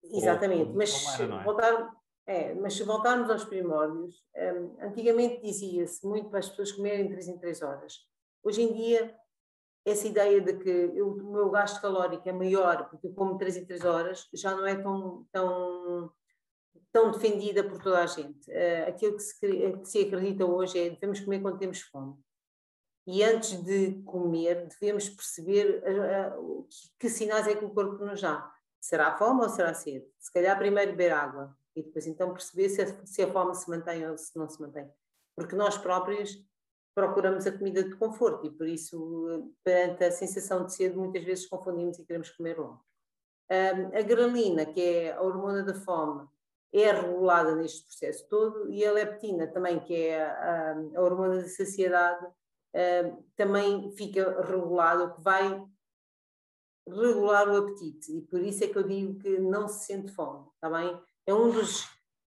[0.02, 1.44] Exatamente, mas, humana, é?
[1.44, 7.08] voltar, é, mas se voltarmos aos primórdios, um, antigamente dizia-se muito para as pessoas comerem
[7.08, 7.98] 3 em 3 horas.
[8.42, 9.14] Hoje em dia,
[9.84, 13.58] essa ideia de que eu, o meu gasto calórico é maior porque eu como 3
[13.58, 16.12] em 3 horas já não é tão, tão,
[16.92, 18.50] tão defendida por toda a gente.
[18.50, 22.14] Uh, aquilo que se, que se acredita hoje é que devemos comer quando temos fome.
[23.06, 26.68] E antes de comer, devemos perceber uh, uh,
[26.98, 30.06] que sinais é que o corpo nos dá Será fome ou será sede?
[30.18, 33.68] Se calhar primeiro beber água e depois então perceber se a, se a fome se
[33.68, 34.90] mantém ou se não se mantém.
[35.37, 36.42] Porque nós próprios
[36.94, 41.46] procuramos a comida de conforto e por isso, perante a sensação de sede, muitas vezes
[41.46, 42.85] confundimos e queremos comer logo.
[43.50, 46.26] Um, a grelina, que é a hormona da fome,
[46.72, 51.48] é regulada neste processo todo e a leptina também, que é a, a hormona da
[51.48, 52.26] saciedade,
[52.74, 55.64] um, também fica regulada, o que vai
[56.94, 60.46] regular o apetite e por isso é que eu digo que não se sente fome,
[60.54, 61.00] está bem?
[61.26, 61.86] É um dos,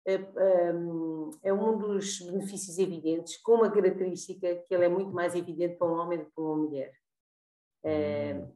[0.05, 5.87] é um dos benefícios evidentes, com uma característica que ele é muito mais evidente para
[5.87, 6.93] um homem do que para uma mulher.
[7.83, 8.51] Hum.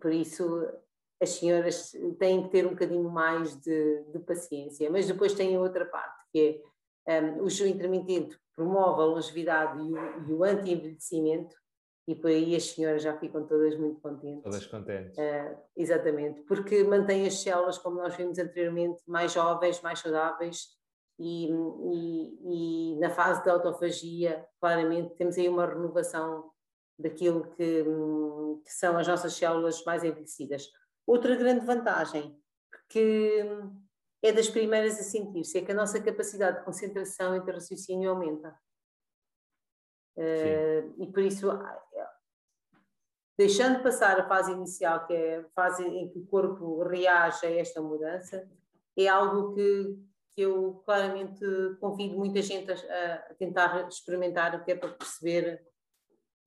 [0.00, 0.44] Por isso,
[1.20, 4.90] as senhoras têm que ter um bocadinho mais de, de paciência.
[4.90, 6.62] Mas depois tem outra parte, que
[7.06, 11.56] é um, o jejum intermitente promove a longevidade e o, e o anti-envelhecimento,
[12.10, 14.42] e por aí as senhoras já ficam todas muito contentes.
[14.42, 15.16] Todas contentes.
[15.16, 20.76] Uh, exatamente, porque mantém as células, como nós vimos anteriormente, mais jovens, mais saudáveis
[21.20, 26.50] e, e, e, na fase de autofagia, claramente, temos aí uma renovação
[26.98, 27.84] daquilo que,
[28.64, 30.68] que, são as nossas células mais envelhecidas.
[31.06, 32.36] Outra grande vantagem,
[32.88, 33.46] que
[34.20, 38.10] é das primeiras a sentir-se, é que a nossa capacidade de concentração e de raciocínio
[38.10, 38.58] aumenta.
[40.16, 41.48] Uh, e por isso,
[43.40, 47.50] deixando passar a fase inicial, que é a fase em que o corpo reage a
[47.50, 48.46] esta mudança,
[48.94, 49.98] é algo que
[50.32, 51.44] que eu claramente
[51.80, 55.60] convido muita gente a, a tentar experimentar, até para perceber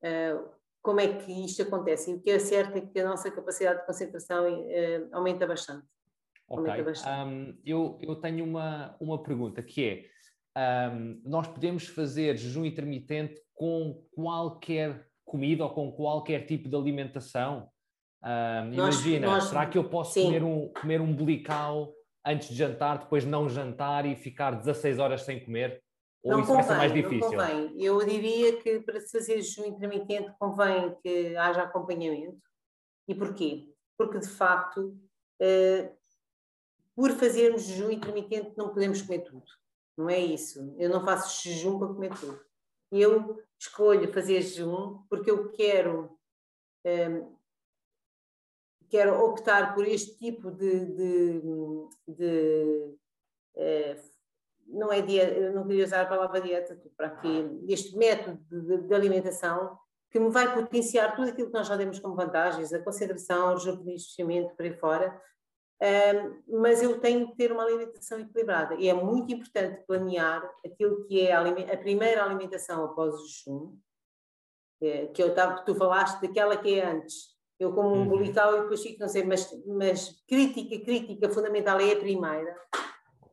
[0.01, 0.49] uh,
[0.81, 2.09] como é que isto acontece.
[2.09, 5.85] E o que é certo é que a nossa capacidade de concentração uh, aumenta bastante.
[6.47, 6.65] Ok.
[6.65, 7.29] Aumenta bastante.
[7.29, 10.09] Um, eu, eu tenho uma, uma pergunta que
[10.55, 16.75] é: um, nós podemos fazer jejum intermitente com qualquer comida ou com qualquer tipo de
[16.75, 17.67] alimentação?
[18.23, 21.91] Um, nós, imagina, nós, será que eu posso comer um, comer um bolical
[22.23, 25.83] antes de jantar, depois não jantar e ficar 16 horas sem comer?
[26.23, 27.31] Ou não isso convém, vai ser mais difícil?
[27.31, 27.83] Não convém.
[27.83, 32.39] Eu diria que para se fazer jejum intermitente convém que haja acompanhamento.
[33.07, 33.73] E porquê?
[33.97, 34.95] Porque de facto,
[35.41, 35.91] eh,
[36.95, 39.43] por fazermos jejum intermitente, não podemos comer tudo.
[39.97, 40.73] Não é isso.
[40.77, 42.39] Eu não faço jejum para comer tudo.
[42.91, 46.17] Eu escolho fazer jejum porque eu quero
[46.83, 47.23] eh,
[48.89, 51.41] quero optar por este tipo de, de,
[52.07, 52.95] de
[53.55, 53.97] eh,
[54.67, 58.93] não é dieta, não queria usar a palavra dieta para aqui, este método de, de,
[58.93, 59.77] alimentação
[60.11, 63.53] que me vai potenciar tudo aquilo que nós já demos como vantagens, a concentração, o
[63.55, 65.21] rejuvenescimento, por aí fora,
[65.83, 71.03] um, mas eu tenho que ter uma alimentação equilibrada e é muito importante planear aquilo
[71.03, 73.77] que é a, a primeira alimentação após o jejum,
[74.81, 78.13] eh, que eu que tu falaste daquela que é antes, eu como um uhum.
[78.13, 82.57] umbilical e depois fico, não sei, mas, mas crítica, crítica fundamental é a primeira.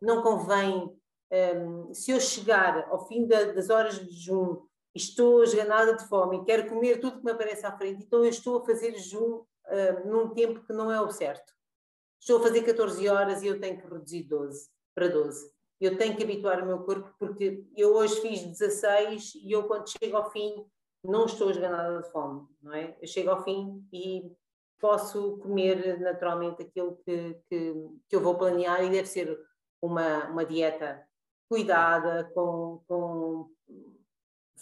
[0.02, 0.92] Não convém,
[1.56, 6.08] um, se eu chegar ao fim da, das horas de jejum e estou esganada de
[6.08, 8.92] fome e quero comer tudo que me aparece à frente, então eu estou a fazer
[8.94, 9.44] jejum
[10.04, 11.59] um, num tempo que não é o certo.
[12.20, 15.50] Estou a fazer 14 horas e eu tenho que reduzir 12 para 12.
[15.80, 19.90] Eu tenho que habituar o meu corpo porque eu hoje fiz 16 e eu quando
[19.90, 20.66] chego ao fim
[21.02, 22.94] não estou esganada de fome, não é?
[23.00, 24.30] Eu chego ao fim e
[24.78, 27.74] posso comer naturalmente aquilo que, que,
[28.08, 29.38] que eu vou planear e deve ser
[29.80, 31.02] uma, uma dieta
[31.48, 33.50] cuidada, com, com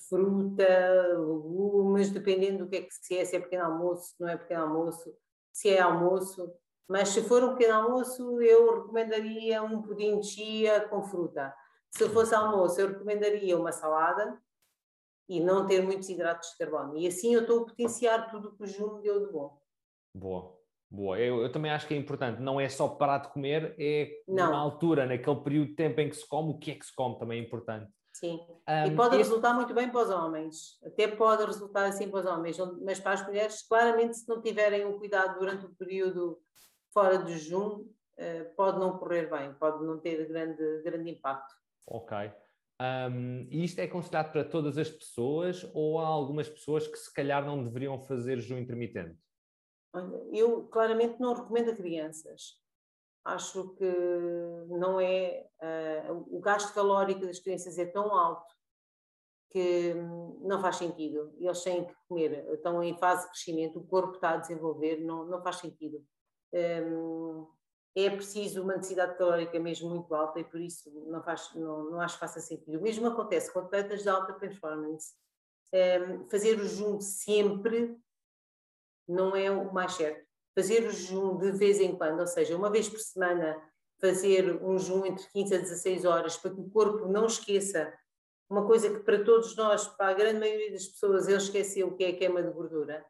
[0.09, 4.29] fruta, legumes, dependendo do que é que se é, se é pequeno almoço, se não
[4.29, 5.15] é pequeno almoço,
[5.53, 6.51] se é almoço.
[6.89, 11.55] Mas se for um pequeno almoço, eu recomendaria um pudim de chia com fruta.
[11.91, 14.41] Se fosse almoço, eu recomendaria uma salada,
[15.29, 16.97] e não ter muitos hidratos de carbono.
[16.97, 19.61] E assim eu estou a potenciar tudo o que o jejum me deu de bom.
[20.15, 20.57] Boa,
[20.91, 21.19] boa.
[21.19, 24.51] Eu, eu, também acho que é importante, não é só parar de comer, é não.
[24.51, 26.95] na altura, naquele período de tempo em que se come, o que é que se
[26.95, 27.91] come também é importante.
[28.15, 32.21] Sim, um, e pode resultar muito bem para os homens, até pode resultar assim para
[32.21, 36.37] os homens, mas para as mulheres, claramente, se não tiverem um cuidado durante o período
[36.99, 41.55] fora do jejum, eh, pode não correr bem, pode não ter grande, grande impacto.
[41.87, 42.17] Ok.
[42.81, 47.13] Um, e isto é aconselhado para todas as pessoas ou há algumas pessoas que se
[47.13, 49.17] calhar não deveriam fazer jejum intermitente?
[50.33, 52.61] Eu claramente não recomendo a crianças.
[53.25, 53.95] Acho que
[54.69, 55.47] não é.
[55.61, 58.55] Uh, o gasto calórico das crianças é tão alto
[59.51, 59.95] que
[60.41, 61.33] não faz sentido.
[61.39, 65.25] Eles têm que comer, estão em fase de crescimento, o corpo está a desenvolver, não,
[65.25, 66.05] não faz sentido.
[66.53, 72.01] É preciso uma necessidade calórica mesmo muito alta e por isso não, faz, não, não
[72.01, 72.79] acho que faça sentido.
[72.79, 75.15] O mesmo acontece com atletas de alta performance.
[76.31, 77.99] Fazer o jejum sempre
[79.07, 80.27] não é o mais certo.
[80.55, 83.61] Fazer o jejum de vez em quando, ou seja, uma vez por semana,
[84.01, 87.93] fazer um jejum entre 15 a 16 horas para que o corpo não esqueça
[88.49, 92.05] uma coisa que para todos nós, para a grande maioria das pessoas, ele esqueceu que
[92.05, 93.05] é a queima de gordura.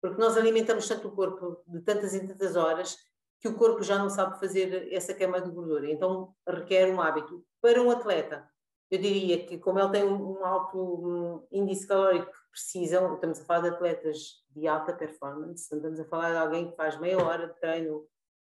[0.00, 2.96] Porque nós alimentamos tanto o corpo de tantas e tantas horas
[3.40, 5.90] que o corpo já não sabe fazer essa queima de gordura.
[5.90, 7.44] Então requer um hábito.
[7.60, 8.48] Para um atleta,
[8.90, 13.60] eu diria que como ele tem um alto índice calórico que precisam, estamos a falar
[13.60, 17.54] de atletas de alta performance, estamos a falar de alguém que faz meia hora de
[17.60, 18.04] treino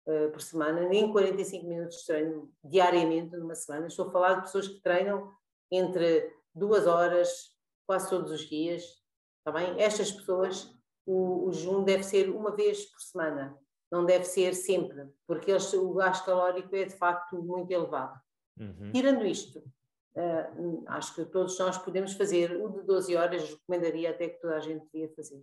[0.06, 3.88] uh, por semana, nem 45 minutos de treino diariamente numa semana.
[3.88, 5.32] Estou a falar de pessoas que treinam
[5.72, 7.52] entre duas horas,
[7.86, 8.84] quase todos os dias.
[9.40, 9.82] Está bem?
[9.82, 10.72] Estas pessoas,
[11.08, 13.58] o, o jejum deve ser uma vez por semana,
[13.90, 18.20] não deve ser sempre, porque eles, o gasto calórico é de facto muito elevado.
[18.60, 18.92] Uhum.
[18.92, 24.28] Tirando isto, uh, acho que todos nós podemos fazer o de 12 horas, recomendaria até
[24.28, 25.42] que toda a gente devia fazer.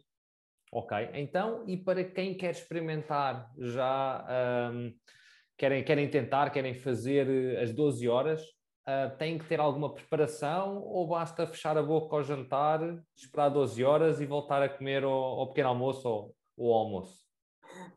[0.70, 4.26] Ok, então, e para quem quer experimentar já,
[4.72, 4.92] um,
[5.56, 8.42] querem, querem tentar, querem fazer eh, as 12 horas,
[8.88, 12.80] uh, têm que ter alguma preparação ou basta fechar a boca ao jantar,
[13.16, 17.24] esperar 12 horas e voltar a comer ao, pequeno almoço ou, ao almoço?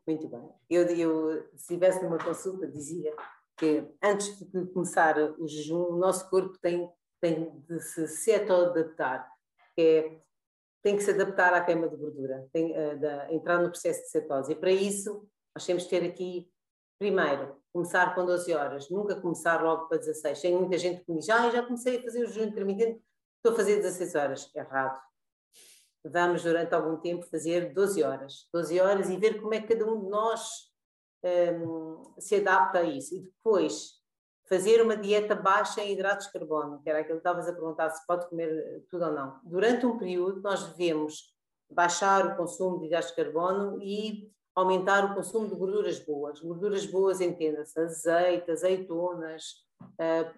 [0.05, 0.49] Muito bem.
[0.69, 3.13] Eu, eu, se estivesse numa consulta, dizia
[3.57, 9.29] que antes de começar o jejum, o nosso corpo tem, tem de se seto-adaptar,
[9.75, 10.27] que é
[10.88, 14.09] tem que se adaptar à queima de gordura, tem uh, de entrar no processo de
[14.09, 14.53] cetose.
[14.53, 16.49] E para isso, nós temos que ter aqui,
[16.99, 20.41] primeiro, começar com 12 horas, nunca começar logo para 16.
[20.41, 23.01] Tem muita gente que me diz, ah, já comecei a fazer o jejum intermitente,
[23.37, 24.55] estou a fazer 16 horas.
[24.55, 24.99] Errado.
[26.03, 28.47] Vamos, durante algum tempo, fazer 12 horas.
[28.53, 30.71] 12 horas e ver como é que cada um de nós
[31.23, 33.15] um, se adapta a isso.
[33.15, 33.97] E depois,
[34.47, 37.89] fazer uma dieta baixa em hidratos de carbono, que era aquilo que estavas a perguntar
[37.89, 39.39] se pode comer tudo ou não.
[39.43, 41.35] Durante um período, nós devemos
[41.69, 46.39] baixar o consumo de hidratos de carbono e aumentar o consumo de gorduras boas.
[46.39, 50.34] Gorduras boas, entenda-se, azeite, azeitonas, uh,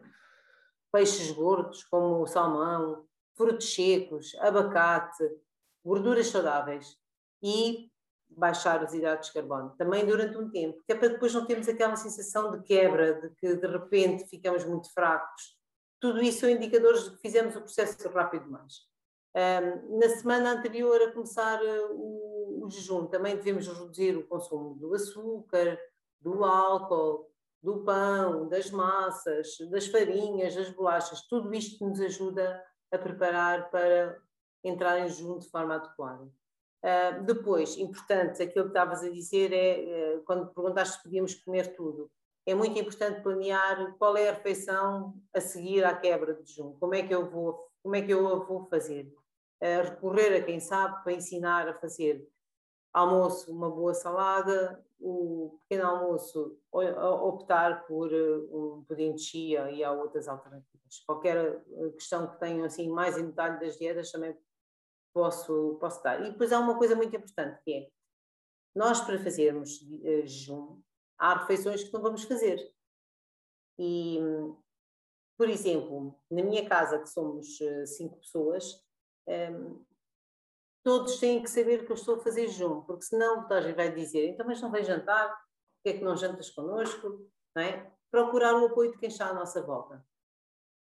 [0.92, 3.06] peixes gordos, como o salmão,
[3.36, 5.24] frutos secos, abacate,
[5.84, 6.98] gorduras saudáveis.
[7.42, 7.90] E
[8.30, 11.68] baixar os hidratos de carbono, também durante um tempo, que é para depois não termos
[11.68, 15.58] aquela sensação de quebra, de que de repente ficamos muito fracos.
[16.00, 18.88] Tudo isso são indicadores de que fizemos o processo rápido demais.
[19.36, 22.29] Um, na semana anterior a começar o, o,
[22.70, 25.80] jejum, também devemos reduzir o consumo do açúcar,
[26.20, 27.30] do álcool,
[27.62, 31.22] do pão, das massas, das farinhas, das bolachas.
[31.28, 34.18] Tudo isto nos ajuda a preparar para
[34.64, 36.24] entrar em jejum de forma adequada.
[36.82, 41.76] Uh, depois, importante, aquilo que estavas a dizer é, uh, quando perguntaste se podíamos comer
[41.76, 42.10] tudo,
[42.46, 46.96] é muito importante planear qual é a refeição a seguir à quebra de jejum, como
[46.96, 49.14] é que eu vou, como é que eu vou fazer.
[49.62, 52.26] Uh, recorrer a quem sabe para ensinar a fazer
[52.94, 59.92] almoço, uma boa salada, o pequeno almoço, optar por um pudim de chia e há
[59.92, 61.04] outras alternativas.
[61.06, 61.64] Qualquer
[61.94, 64.36] questão que tenham assim mais em detalhe das dietas também
[65.14, 66.26] posso, posso dar.
[66.26, 67.90] E depois há uma coisa muito importante que é,
[68.76, 70.82] nós para fazermos uh, jejum,
[71.18, 72.60] há refeições que não vamos fazer.
[73.78, 74.20] E,
[75.38, 78.84] por exemplo, na minha casa, que somos cinco pessoas,
[80.84, 83.92] todos têm que saber que eu estou a fazer jejum, porque senão o gente vai
[83.92, 85.30] dizer, então mas não vem jantar,
[85.78, 87.30] porque é que não jantas connosco?
[87.56, 87.92] Não é?
[88.12, 90.04] Procurar o apoio de quem está à nossa volta.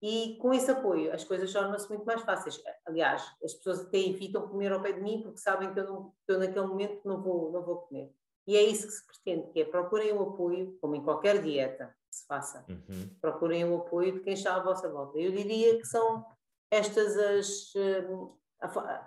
[0.02, 2.60] E com esse apoio, as coisas tornam-se muito mais fáceis.
[2.84, 6.12] Aliás, as pessoas até evitam comer ao pé de mim porque sabem que eu, não,
[6.26, 8.12] que eu naquele momento não vou, não vou comer.
[8.44, 11.94] E é isso que se pretende, que é procurem o apoio, como em qualquer dieta
[12.10, 13.14] que se faça, uhum.
[13.20, 15.16] procurem o apoio de quem está à vossa volta.
[15.18, 16.26] Eu diria que são
[16.68, 18.36] estas as, hum,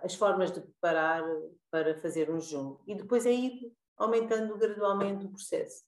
[0.04, 1.24] as formas de preparar
[1.72, 2.78] para fazer um jejum.
[2.86, 5.84] E depois é ir aumentando gradualmente o processo.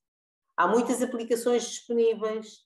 [0.55, 2.65] Há muitas aplicações disponíveis,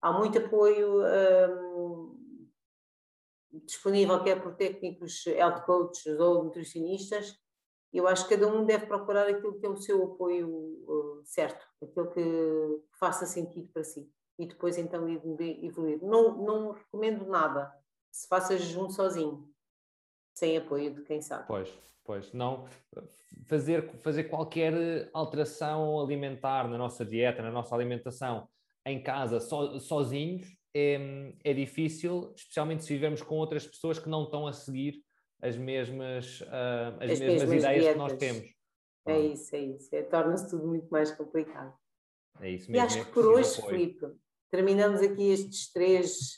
[0.00, 2.48] há muito apoio um,
[3.64, 7.36] disponível, quer por técnicos health coaches ou nutricionistas.
[7.92, 11.66] Eu acho que cada um deve procurar aquilo que é o seu apoio uh, certo,
[11.82, 14.10] aquilo que faça sentido para si.
[14.38, 16.02] E depois então evoluir.
[16.02, 17.72] Não, não recomendo nada.
[18.10, 19.51] Se faça jejum sozinho,
[20.42, 21.46] sem apoio de quem sabe.
[21.46, 21.72] Pois,
[22.04, 22.32] pois.
[22.32, 22.66] Não
[23.46, 28.48] fazer, fazer qualquer alteração alimentar na nossa dieta, na nossa alimentação,
[28.84, 34.24] em casa so, sozinhos é, é difícil, especialmente se vivemos com outras pessoas que não
[34.24, 35.00] estão a seguir
[35.40, 37.92] as mesmas, uh, as, as, mesmas, mesmas ideias dietas.
[37.92, 38.54] que nós temos.
[39.06, 39.94] É isso, é isso.
[39.94, 41.72] É, Torna-se tudo muito mais complicado.
[42.40, 42.84] É isso mesmo.
[42.84, 44.06] E acho é que por hoje, Filipe,
[44.50, 46.36] terminamos aqui estes três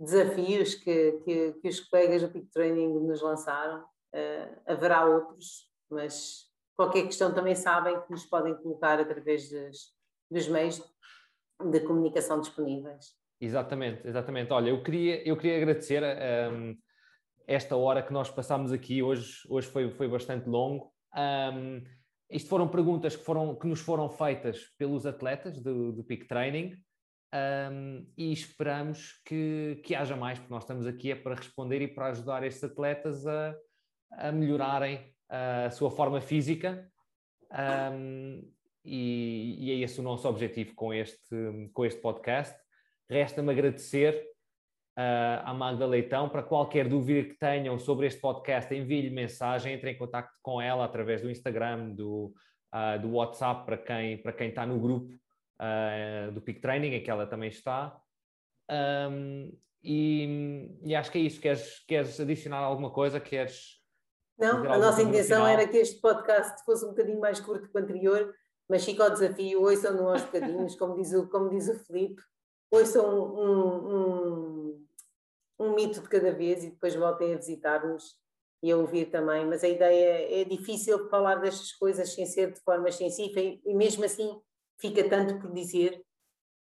[0.00, 3.84] desafios que, que, que os colegas do Peak Training nos lançaram.
[4.12, 6.46] Uh, haverá outros, mas
[6.76, 9.94] qualquer questão também sabem que nos podem colocar através dos,
[10.30, 10.82] dos meios
[11.70, 13.14] de comunicação disponíveis.
[13.40, 14.52] Exatamente, exatamente.
[14.52, 16.76] Olha, eu queria, eu queria agradecer um,
[17.46, 20.92] esta hora que nós passámos aqui, hoje, hoje foi, foi bastante longo.
[21.14, 21.82] Um,
[22.30, 26.76] isto foram perguntas que, foram, que nos foram feitas pelos atletas do, do Peak Training
[27.32, 31.88] um, e esperamos que, que haja mais, porque nós estamos aqui é para responder e
[31.88, 33.54] para ajudar estes atletas a,
[34.12, 36.90] a melhorarem a sua forma física
[37.92, 38.42] um,
[38.84, 42.58] e, e, é esse o nosso objetivo com este, com este podcast.
[43.08, 44.14] Resta-me agradecer
[44.98, 46.28] uh, à Magda Leitão.
[46.28, 50.84] Para qualquer dúvida que tenham sobre este podcast, envie-lhe mensagem, entre em contato com ela
[50.84, 52.32] através do Instagram, do,
[52.74, 55.12] uh, do WhatsApp, para quem, para quem está no grupo
[55.60, 58.00] uh, do Peak Training, em que ela também está.
[58.70, 59.52] Um,
[59.82, 61.40] e, e, acho que é isso.
[61.40, 63.20] Queres, queres adicionar alguma coisa?
[63.20, 63.80] Queres.
[64.38, 67.80] Não, a nossa intenção era que este podcast fosse um bocadinho mais curto que o
[67.80, 68.34] anterior,
[68.68, 72.22] mas fica o desafio, ouçam-no aos bocadinhos, como diz o, como diz o Filipe,
[72.70, 73.04] ouçam
[73.34, 74.86] um, um,
[75.58, 78.18] um, mito de cada vez e depois voltem a visitar-nos
[78.62, 79.44] e a ouvir também.
[79.46, 84.04] Mas a ideia é difícil falar destas coisas sem ser de forma científica e mesmo
[84.04, 84.40] assim
[84.80, 86.02] fica tanto por dizer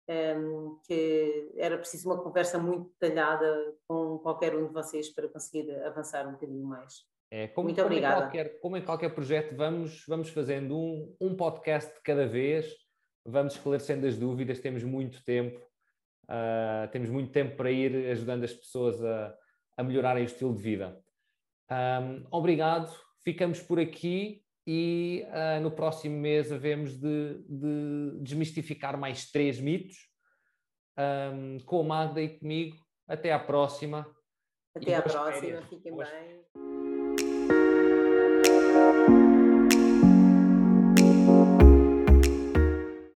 [0.09, 5.71] um, que era preciso uma conversa muito detalhada com qualquer um de vocês para conseguir
[5.83, 7.03] avançar um bocadinho mais.
[7.31, 8.15] É, como, Muito como obrigada.
[8.15, 12.71] Em qualquer, como em qualquer projeto, vamos, vamos fazendo um, um podcast de cada vez,
[13.25, 15.59] vamos esclarecendo as dúvidas, temos muito tempo,
[16.25, 19.35] uh, temos muito tempo para ir ajudando as pessoas a,
[19.77, 21.01] a melhorarem o estilo de vida.
[21.69, 29.29] Um, obrigado, ficamos por aqui e uh, no próximo mês havemos de, de desmistificar mais
[29.31, 29.95] três mitos
[30.97, 32.75] um, com a Magda e comigo.
[33.07, 34.07] Até à próxima.
[34.75, 35.69] Até à próxima, férias.
[35.69, 36.09] fiquem Boas.
[39.07, 39.24] bem.